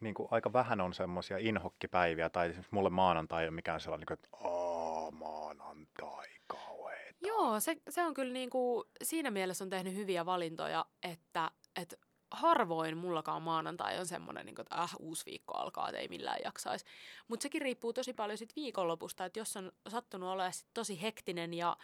[0.00, 4.06] Niin kuin aika vähän on semmoisia inhokkipäiviä, tai esimerkiksi mulle maanantai ei ole mikään sellainen,
[4.08, 7.18] niin kuin, että Aa, maanantai, kauheeta.
[7.26, 11.50] Joo, se, se on kyllä niinku, siinä mielessä on tehnyt hyviä valintoja, että,
[11.82, 11.96] että
[12.30, 16.84] harvoin mullakaan maanantai on semmoinen, niin että äh, uusi viikko alkaa, että ei millään jaksaisi.
[17.28, 21.54] Mutta sekin riippuu tosi paljon sit viikonlopusta, että jos on sattunut olemaan sit tosi hektinen
[21.54, 21.76] ja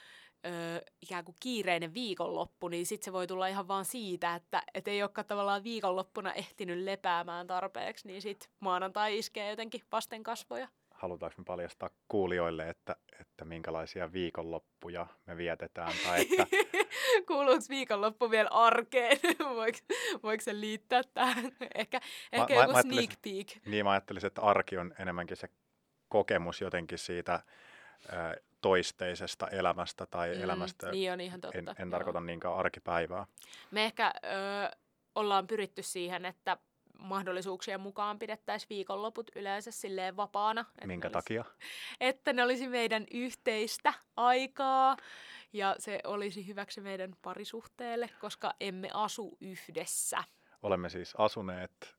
[0.47, 4.89] ö, ikään kuin kiireinen viikonloppu, niin sitten se voi tulla ihan vaan siitä, että et
[4.89, 10.69] ei olekaan tavallaan viikonloppuna ehtinyt lepäämään tarpeeksi, niin sitten maanantai iskee jotenkin vasten kasvoja.
[10.97, 16.47] Halutaanko me paljastaa kuulijoille, että, että minkälaisia viikonloppuja me vietetään, tai että
[17.27, 19.19] Kuuluuko viikonloppu vielä arkeen?
[19.57, 19.79] voiko,
[20.23, 21.45] voiko se liittää tähän?
[21.75, 22.01] Ehkä,
[22.33, 23.47] ehkä mä- joku mä sneak peek.
[23.67, 25.49] niin mä ajattelisin, että arki on enemmänkin se
[26.09, 27.41] kokemus jotenkin siitä
[28.13, 30.91] ää, toisteisesta elämästä tai Mm, elämästä.
[30.91, 31.59] Niin on ihan totta.
[31.59, 31.91] En, en joo.
[31.91, 33.27] tarkoita niinkään arkipäivää.
[33.71, 34.77] Me ehkä ö,
[35.15, 36.57] ollaan pyritty siihen, että
[36.99, 40.61] mahdollisuuksien mukaan pidettäisiin viikonloput yleensä silleen vapaana.
[40.61, 41.45] että Minkä olisi- takia?
[42.01, 44.97] Että ne olisi meidän yhteistä aikaa
[45.53, 50.25] ja se olisi hyväksi meidän parisuhteelle, koska emme asu yhdessä.
[50.63, 51.97] Olemme siis asuneet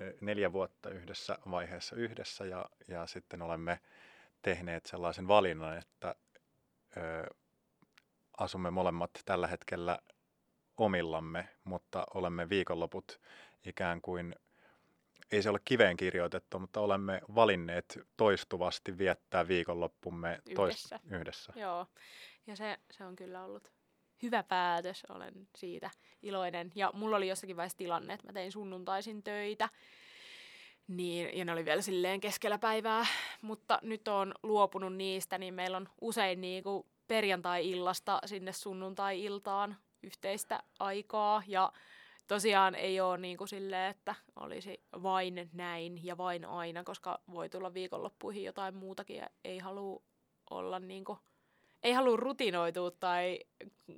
[0.00, 3.80] eh, neljä vuotta yhdessä vaiheessa yhdessä ja, ja sitten olemme
[4.42, 6.14] tehneet sellaisen valinnan, että
[6.96, 7.34] ö,
[8.38, 9.98] asumme molemmat tällä hetkellä
[10.76, 13.20] omillamme, mutta olemme viikonloput
[13.64, 14.34] ikään kuin,
[15.32, 21.00] ei se ole kiveen kirjoitettu, mutta olemme valinneet toistuvasti viettää viikonloppumme Yhdessä.
[21.10, 21.52] yhdessä.
[21.56, 21.86] Joo,
[22.46, 23.72] ja se, se on kyllä ollut
[24.22, 25.90] hyvä päätös, olen siitä
[26.22, 26.72] iloinen.
[26.74, 29.68] Ja mulla oli jossakin vaiheessa tilanne, että mä tein sunnuntaisin töitä,
[30.88, 33.06] niin, ja ne oli vielä silleen keskellä päivää,
[33.42, 41.42] mutta nyt on luopunut niistä, niin meillä on usein niinku perjantai-illasta sinne sunnuntai-iltaan yhteistä aikaa,
[41.46, 41.72] ja
[42.26, 47.48] tosiaan ei ole niin kuin silleen, että olisi vain näin ja vain aina, koska voi
[47.48, 50.02] tulla viikonloppuihin jotain muutakin ja ei halua
[50.50, 51.18] olla niin kuin,
[51.82, 53.38] ei halua rutinoitua tai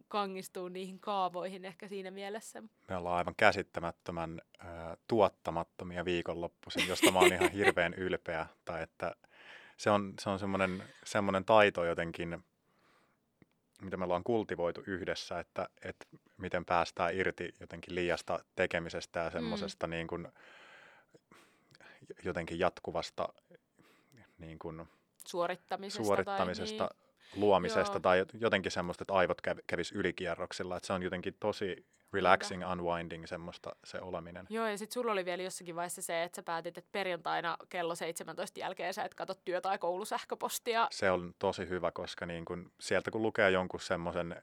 [0.09, 2.63] kangistua niihin kaavoihin ehkä siinä mielessä.
[2.89, 4.69] Me ollaan aivan käsittämättömän äh,
[5.09, 8.47] tuottamattomia viikonloppuisin, josta mä oon ihan hirveän ylpeä.
[8.65, 9.15] Tai että
[9.77, 12.45] se on, se on semmoinen, semmoinen taito jotenkin,
[13.83, 19.87] mitä me ollaan kultivoitu yhdessä, että, että miten päästään irti jotenkin liiasta tekemisestä ja semmoisesta
[19.87, 19.91] mm.
[19.91, 20.29] niin kuin,
[22.25, 23.29] jotenkin jatkuvasta
[24.39, 24.89] niin kuin,
[25.27, 26.05] Suorittamisesta.
[26.05, 28.01] suorittamisesta, Tai, luomisesta Joo.
[28.01, 30.77] tai jot- josemmoista, että aivot käv- kävis ylikierroksilla.
[30.77, 34.47] Että se on jotenkin tosi relaxing, unwinding semmoista se oleminen.
[34.51, 37.95] Joo, ja sitten sulla oli vielä jossakin vaiheessa se, että sä päätit, että perjantaina kello
[37.95, 40.89] 17 jälkeen sä et katso työ- tai koulusähköpostia.
[40.91, 44.43] Se on tosi hyvä, koska niin kun, sieltä kun lukee jonkun semmoisen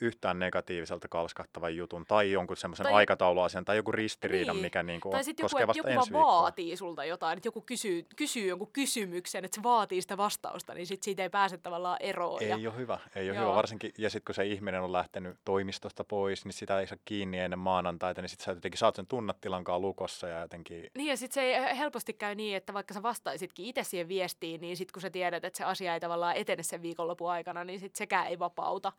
[0.00, 4.62] yhtään negatiiviselta kalskattavan jutun tai jonkun semmoisen Tai- aikatauluasian tai joku ristiriidan, Niin.
[4.64, 6.42] mikä niin kuin Tai sitten joku, koskee vasta joku ensi viikkoa.
[6.42, 10.86] vaatii sulta jotain, että joku kysyy, kysyy jonkun kysymyksen, että se vaatii sitä vastausta, niin
[10.86, 12.42] sit siitä ei pääse tavallaan eroon.
[12.42, 13.44] Ei ja, ole hyvä, ei ole Joo.
[13.46, 13.56] hyvä.
[13.56, 17.38] Varsinkin, ja sitten kun se ihminen on lähtenyt toimistosta pois, niin sitä ei saa kiinni
[17.38, 21.34] ennen maanantaita, niin sitten sä jotenkin saat sen tunnetilankaan lukossa ja jotenkin Niin ja sitten
[21.34, 25.02] se ei helposti käy niin, että vaikka sä vastaisitkin itse siihen viestiin, niin sitten kun
[25.02, 28.38] sä tiedät, että se asia ei tavallaan etene sen viikonlopun aikana, niin sitten sekään ei
[28.38, 28.92] vapauta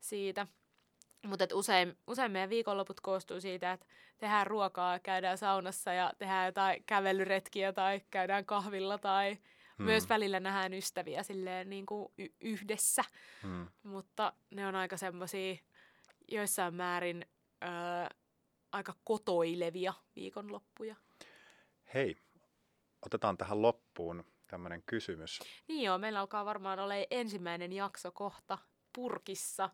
[0.00, 0.46] siitä.
[1.26, 3.86] Mutta usein, usein meidän viikonloput koostuu siitä, että
[4.18, 9.38] tehdään ruokaa, käydään saunassa ja tehdään jotain kävelyretkiä tai käydään kahvilla tai
[9.78, 9.84] hmm.
[9.84, 13.04] myös välillä nähdään ystäviä silleen niin kuin y- yhdessä.
[13.42, 13.66] hmm.
[13.82, 15.56] Mutta ne on aika semmoisia
[16.28, 17.26] joissain määrin
[17.62, 17.68] öö,
[18.72, 20.96] aika kotoilevia viikonloppuja.
[21.94, 22.16] Hei,
[23.06, 25.40] otetaan tähän loppuun tämmöinen kysymys.
[25.68, 28.58] Niin joo, meillä alkaa varmaan olla ensimmäinen jakso kohta
[28.92, 29.70] purkissa.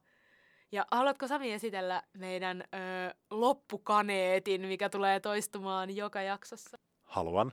[0.72, 6.78] Ja haluatko Sami esitellä meidän ö, loppukaneetin, mikä tulee toistumaan joka jaksossa?
[7.04, 7.52] Haluan.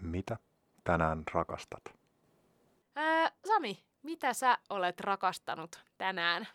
[0.00, 0.36] Mitä
[0.84, 1.82] tänään rakastat?
[2.98, 6.48] Ö, Sami, mitä sä olet rakastanut tänään?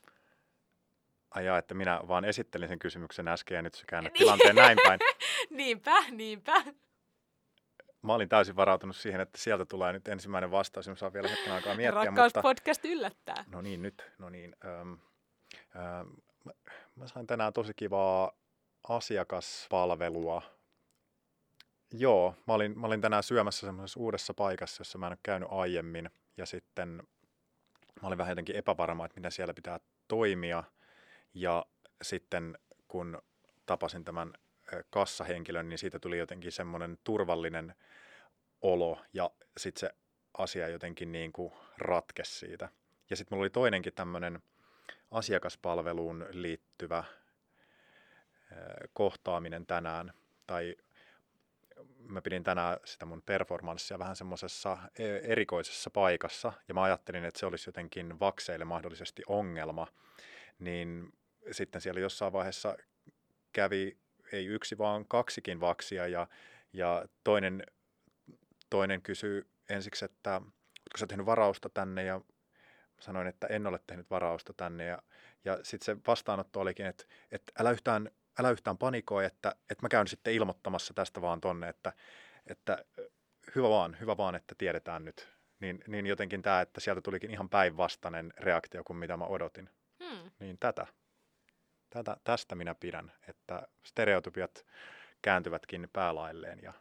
[1.31, 4.99] Ai että minä vaan esittelin sen kysymyksen äsken ja nyt sä käännät tilanteen näin päin.
[5.49, 6.63] niinpä, niinpä.
[8.01, 11.27] Mä olin täysin varautunut siihen, että sieltä tulee nyt ensimmäinen vastaus, ja mä saan vielä
[11.27, 12.03] hetken aikaa miettiä.
[12.03, 12.41] Rakkaus mutta...
[12.41, 13.43] podcast yllättää.
[13.47, 14.11] No niin, nyt.
[14.17, 14.55] No niin.
[14.65, 14.93] Ähm,
[16.95, 18.31] mä, sain tänään tosi kivaa
[18.89, 20.41] asiakaspalvelua.
[21.93, 25.49] Joo, mä olin, mä olin tänään syömässä semmoisessa uudessa paikassa, jossa mä en ole käynyt
[25.51, 26.09] aiemmin.
[26.37, 27.03] Ja sitten
[28.01, 30.63] mä olin vähän jotenkin epävarma, että miten siellä pitää toimia.
[31.33, 31.65] Ja
[32.01, 32.57] sitten
[32.87, 33.21] kun
[33.65, 34.33] tapasin tämän
[34.89, 37.75] kassahenkilön, niin siitä tuli jotenkin semmoinen turvallinen
[38.61, 39.95] olo ja sitten se
[40.37, 42.69] asia jotenkin niin kuin ratkesi siitä.
[43.09, 44.41] Ja sitten mulla oli toinenkin tämmöinen
[45.11, 47.03] asiakaspalveluun liittyvä
[48.93, 50.13] kohtaaminen tänään,
[50.47, 50.75] tai
[51.97, 57.39] mä pidin tänään sitä mun performanssia vähän semmoisessa e, erikoisessa paikassa, ja mä ajattelin, että
[57.39, 59.87] se olisi jotenkin vakseille mahdollisesti ongelma,
[60.59, 61.13] niin
[61.51, 62.77] sitten siellä jossain vaiheessa
[63.53, 63.97] kävi
[64.31, 66.07] ei yksi, vaan kaksikin vaksia.
[66.07, 66.27] Ja,
[66.73, 67.63] ja toinen,
[68.69, 72.03] toinen kysyi ensiksi, että oletko sä tehnyt varausta tänne?
[72.03, 72.21] Ja
[72.99, 75.01] sanoin, että en ole tehnyt varausta tänne ja,
[75.45, 79.89] ja sitten se vastaanotto olikin, että, että älä yhtään, älä yhtään panikoi, että, että mä
[79.89, 81.93] käyn sitten ilmoittamassa tästä vaan tonne, että,
[82.47, 82.85] että
[83.55, 85.29] hyvä vaan, hyvä vaan, että tiedetään nyt.
[85.59, 89.69] Niin, niin jotenkin tämä, että sieltä tulikin ihan päinvastainen reaktio kuin mitä mä odotin.
[90.03, 90.31] Hmm.
[90.39, 90.87] Niin tätä.
[91.89, 94.65] Tätä, tästä minä pidän, että stereotypiat
[95.21, 96.73] kääntyvätkin päälailleen ja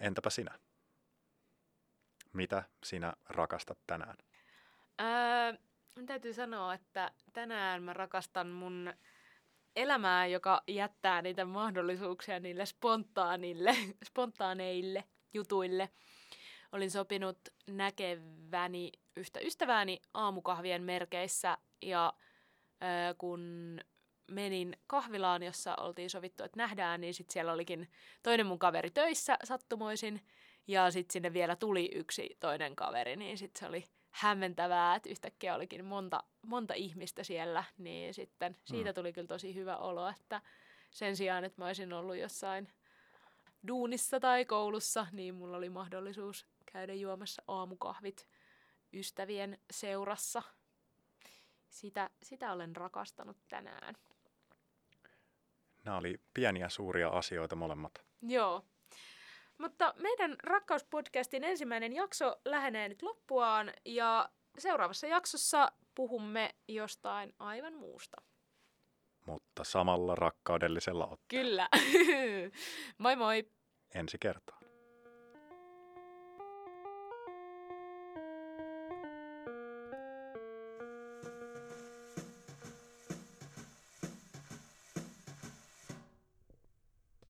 [0.00, 0.58] entäpä sinä?
[2.32, 4.16] Mitä sinä rakastat tänään?
[5.00, 5.52] Öö,
[6.06, 8.94] täytyy sanoa, että tänään mä rakastan mun
[9.76, 13.76] elämää, joka jättää niitä mahdollisuuksia niille spontaanille,
[14.08, 15.04] spontaaneille
[15.34, 15.90] jutuille.
[16.72, 22.12] Olin sopinut näkeväni yhtä ystävääni aamukahvien merkeissä ja
[23.18, 23.40] kun
[24.30, 27.88] menin kahvilaan, jossa oltiin sovittu, että nähdään, niin sitten siellä olikin
[28.22, 30.20] toinen mun kaveri töissä sattumoisin,
[30.70, 35.54] ja sitten sinne vielä tuli yksi toinen kaveri, niin sitten se oli hämmentävää, että yhtäkkiä
[35.54, 38.94] olikin monta, monta ihmistä siellä, niin sitten siitä mm.
[38.94, 40.40] tuli kyllä tosi hyvä olo, että
[40.90, 42.68] sen sijaan, että mä olisin ollut jossain
[43.68, 48.26] duunissa tai koulussa, niin mulla oli mahdollisuus käydä juomassa aamukahvit
[48.92, 50.42] ystävien seurassa–
[51.70, 53.94] sitä, sitä olen rakastanut tänään.
[55.84, 58.04] Nämä oli pieniä suuria asioita molemmat.
[58.22, 58.64] Joo.
[59.60, 68.16] Mutta meidän rakkauspodcastin ensimmäinen jakso lähenee nyt loppuaan ja seuraavassa jaksossa puhumme jostain aivan muusta.
[69.26, 71.18] Mutta samalla rakkaudellisella otteella.
[71.28, 71.68] Kyllä.
[72.98, 73.50] moi moi.
[73.94, 74.59] Ensi kertaa.